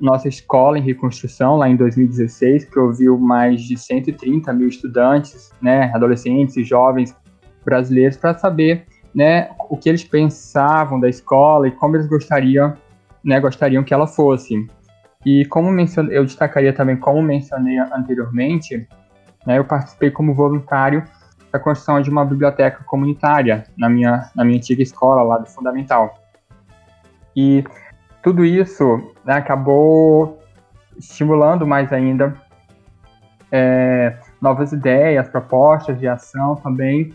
Nossa 0.00 0.28
Escola 0.28 0.78
em 0.78 0.82
Reconstrução, 0.82 1.56
lá 1.56 1.68
em 1.68 1.76
2016, 1.76 2.66
que 2.66 2.78
ouviu 2.78 3.18
mais 3.18 3.62
de 3.62 3.76
130 3.76 4.52
mil 4.52 4.68
estudantes, 4.68 5.50
né, 5.60 5.90
adolescentes 5.94 6.56
e 6.56 6.64
jovens 6.64 7.16
brasileiros, 7.64 8.16
para 8.16 8.36
saber 8.36 8.86
né, 9.14 9.50
o 9.68 9.76
que 9.76 9.88
eles 9.88 10.04
pensavam 10.04 11.00
da 11.00 11.08
escola 11.08 11.66
e 11.66 11.70
como 11.72 11.96
eles 11.96 12.06
gostariam, 12.06 12.74
né, 13.24 13.40
gostariam 13.40 13.82
que 13.82 13.92
ela 13.92 14.06
fosse. 14.06 14.66
E 15.26 15.44
como 15.46 15.70
mencionei, 15.70 16.16
eu 16.16 16.24
destacaria 16.24 16.72
também, 16.72 16.96
como 16.96 17.20
mencionei 17.20 17.78
anteriormente, 17.78 18.86
né, 19.48 19.56
eu 19.56 19.64
participei 19.64 20.10
como 20.10 20.34
voluntário 20.34 21.02
da 21.50 21.58
construção 21.58 22.02
de 22.02 22.10
uma 22.10 22.22
biblioteca 22.22 22.84
comunitária 22.84 23.64
na 23.78 23.88
minha, 23.88 24.30
na 24.36 24.44
minha 24.44 24.58
antiga 24.58 24.82
escola 24.82 25.22
lá 25.22 25.38
do 25.38 25.46
Fundamental. 25.46 26.18
E 27.34 27.64
tudo 28.22 28.44
isso 28.44 29.10
né, 29.24 29.32
acabou 29.32 30.38
estimulando 30.98 31.66
mais 31.66 31.90
ainda 31.94 32.34
é, 33.50 34.18
novas 34.38 34.72
ideias, 34.72 35.26
propostas 35.30 35.98
de 35.98 36.06
ação 36.06 36.56
também. 36.56 37.14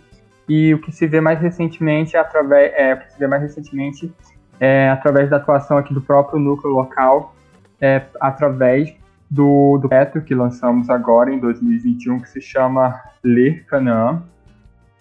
E 0.49 0.73
o 0.73 0.81
que 0.81 0.91
se 0.91 1.05
vê 1.05 1.21
mais 1.21 1.39
recentemente 1.39 2.17
através, 2.17 2.73
é, 2.75 2.95
o 2.95 2.97
que 2.97 3.13
se 3.13 3.19
vê 3.19 3.27
mais 3.27 3.43
recentemente 3.43 4.11
é 4.59 4.89
através 4.89 5.29
da 5.29 5.37
atuação 5.37 5.77
aqui 5.77 5.93
do 5.93 6.01
próprio 6.01 6.39
núcleo 6.39 6.73
local, 6.73 7.35
é, 7.79 8.01
através 8.19 9.02
do, 9.33 9.79
do 9.79 9.89
projeto 9.89 10.21
que 10.21 10.35
lançamos 10.35 10.91
agora 10.91 11.33
em 11.33 11.39
2021, 11.39 12.19
que 12.19 12.29
se 12.29 12.39
chama 12.39 13.01
Ler 13.23 13.65
Canaã, 13.65 14.21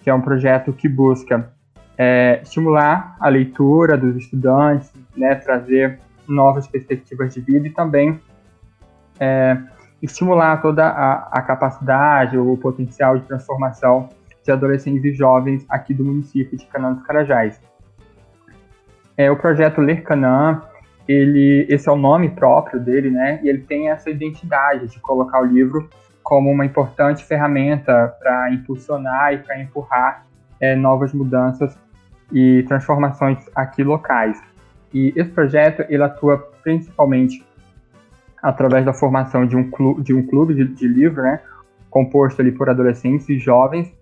que 0.00 0.08
é 0.08 0.14
um 0.14 0.22
projeto 0.22 0.72
que 0.72 0.88
busca 0.88 1.52
é, 1.98 2.40
estimular 2.42 3.14
a 3.20 3.28
leitura 3.28 3.94
dos 3.94 4.16
estudantes, 4.16 4.90
né, 5.14 5.34
trazer 5.34 6.00
novas 6.26 6.66
perspectivas 6.66 7.34
de 7.34 7.42
vida 7.42 7.66
e 7.66 7.70
também 7.70 8.18
é, 9.20 9.58
estimular 10.00 10.62
toda 10.62 10.86
a, 10.86 11.28
a, 11.30 11.42
capacidade, 11.42 12.38
o 12.38 12.56
potencial 12.56 13.18
de 13.18 13.26
transformação 13.26 14.08
de 14.42 14.50
adolescentes 14.50 15.04
e 15.04 15.12
jovens 15.12 15.66
aqui 15.68 15.92
do 15.92 16.06
município 16.06 16.56
de 16.56 16.64
Canaã 16.64 16.94
dos 16.94 17.02
Carajás. 17.02 17.60
É, 19.14 19.30
o 19.30 19.36
projeto 19.36 19.82
Ler 19.82 20.02
Canaã 20.02 20.62
ele, 21.08 21.66
esse 21.68 21.88
é 21.88 21.92
o 21.92 21.96
nome 21.96 22.30
próprio 22.30 22.80
dele, 22.80 23.10
né? 23.10 23.40
E 23.42 23.48
ele 23.48 23.58
tem 23.58 23.90
essa 23.90 24.10
identidade 24.10 24.88
de 24.88 25.00
colocar 25.00 25.40
o 25.40 25.44
livro 25.44 25.88
como 26.22 26.50
uma 26.50 26.64
importante 26.64 27.24
ferramenta 27.24 28.14
para 28.18 28.52
impulsionar 28.52 29.34
e 29.34 29.38
para 29.38 29.60
empurrar 29.60 30.26
é, 30.60 30.76
novas 30.76 31.12
mudanças 31.12 31.76
e 32.32 32.64
transformações 32.68 33.38
aqui 33.54 33.82
locais. 33.82 34.40
E 34.94 35.12
esse 35.16 35.30
projeto 35.30 35.84
ele 35.88 36.02
atua 36.02 36.38
principalmente 36.62 37.44
através 38.42 38.84
da 38.84 38.92
formação 38.92 39.46
de 39.46 39.56
um 39.56 39.70
clube 39.70 40.02
de, 40.02 40.14
um 40.14 40.26
clube 40.26 40.54
de, 40.54 40.64
de 40.64 40.86
livro, 40.86 41.22
né? 41.22 41.40
Composto 41.90 42.40
ali 42.40 42.52
por 42.52 42.70
adolescentes 42.70 43.28
e 43.28 43.38
jovens, 43.38 43.92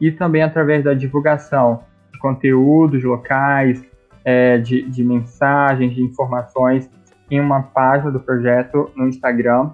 e 0.00 0.10
também 0.10 0.42
através 0.42 0.84
da 0.84 0.94
divulgação 0.94 1.82
de 2.12 2.18
conteúdos 2.18 3.02
locais, 3.02 3.84
é, 4.24 4.58
de, 4.58 4.82
de 4.82 5.04
mensagens, 5.04 5.94
de 5.94 6.02
informações 6.02 6.90
em 7.30 7.40
uma 7.40 7.62
página 7.62 8.10
do 8.10 8.20
projeto 8.20 8.90
no 8.96 9.08
Instagram 9.08 9.70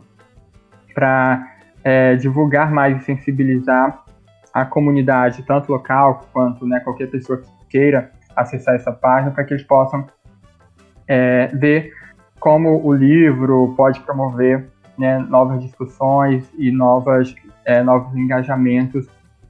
para 0.94 1.56
é, 1.82 2.16
divulgar 2.16 2.70
mais 2.70 3.00
e 3.00 3.04
sensibilizar 3.04 4.04
a 4.52 4.64
comunidade, 4.64 5.42
tanto 5.42 5.70
local 5.70 6.26
quanto 6.32 6.66
né, 6.66 6.80
qualquer 6.80 7.10
pessoa 7.10 7.38
que 7.38 7.48
queira 7.68 8.10
acessar 8.34 8.74
essa 8.74 8.92
página, 8.92 9.30
para 9.30 9.44
que 9.44 9.54
eles 9.54 9.64
possam 9.64 10.06
é, 11.06 11.48
ver 11.48 11.92
como 12.38 12.84
o 12.84 12.92
livro 12.92 13.74
pode 13.76 14.00
promover 14.00 14.66
né, 14.98 15.18
novas 15.18 15.62
discussões 15.62 16.50
e 16.58 16.70
novas, 16.70 17.34
é, 17.64 17.82
novos 17.82 18.16
engajamentos 18.16 19.06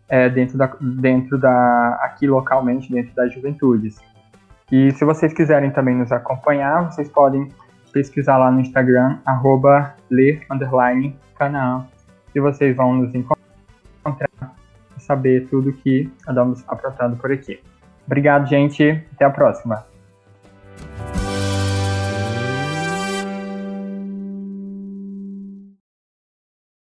é, 0.09 0.29
dentro, 0.29 0.57
da, 0.57 0.71
dentro 0.81 1.39
da, 1.39 1.99
aqui 2.03 2.27
localmente, 2.27 2.93
dentro 2.93 3.15
das 3.15 3.33
juventudes. 3.33 4.01
E 4.71 4.91
se 4.93 5.05
vocês 5.05 5.33
quiserem 5.33 5.71
também 5.71 5.95
nos 5.95 6.11
acompanhar, 6.11 6.91
vocês 6.91 7.09
podem 7.09 7.49
pesquisar 7.93 8.37
lá 8.37 8.51
no 8.51 8.61
Instagram, 8.61 9.19
arroba 9.25 9.95
e 12.35 12.41
vocês 12.41 12.77
vão 12.77 12.95
nos 12.95 13.15
encontrar 13.15 14.29
e 14.97 15.01
saber 15.01 15.47
tudo 15.49 15.73
que 15.73 16.13
andamos 16.29 16.65
aprontando 16.69 17.17
por 17.17 17.33
aqui. 17.33 17.61
Obrigado, 18.07 18.47
gente. 18.47 19.05
Até 19.15 19.25
a 19.25 19.31
próxima. 19.31 19.87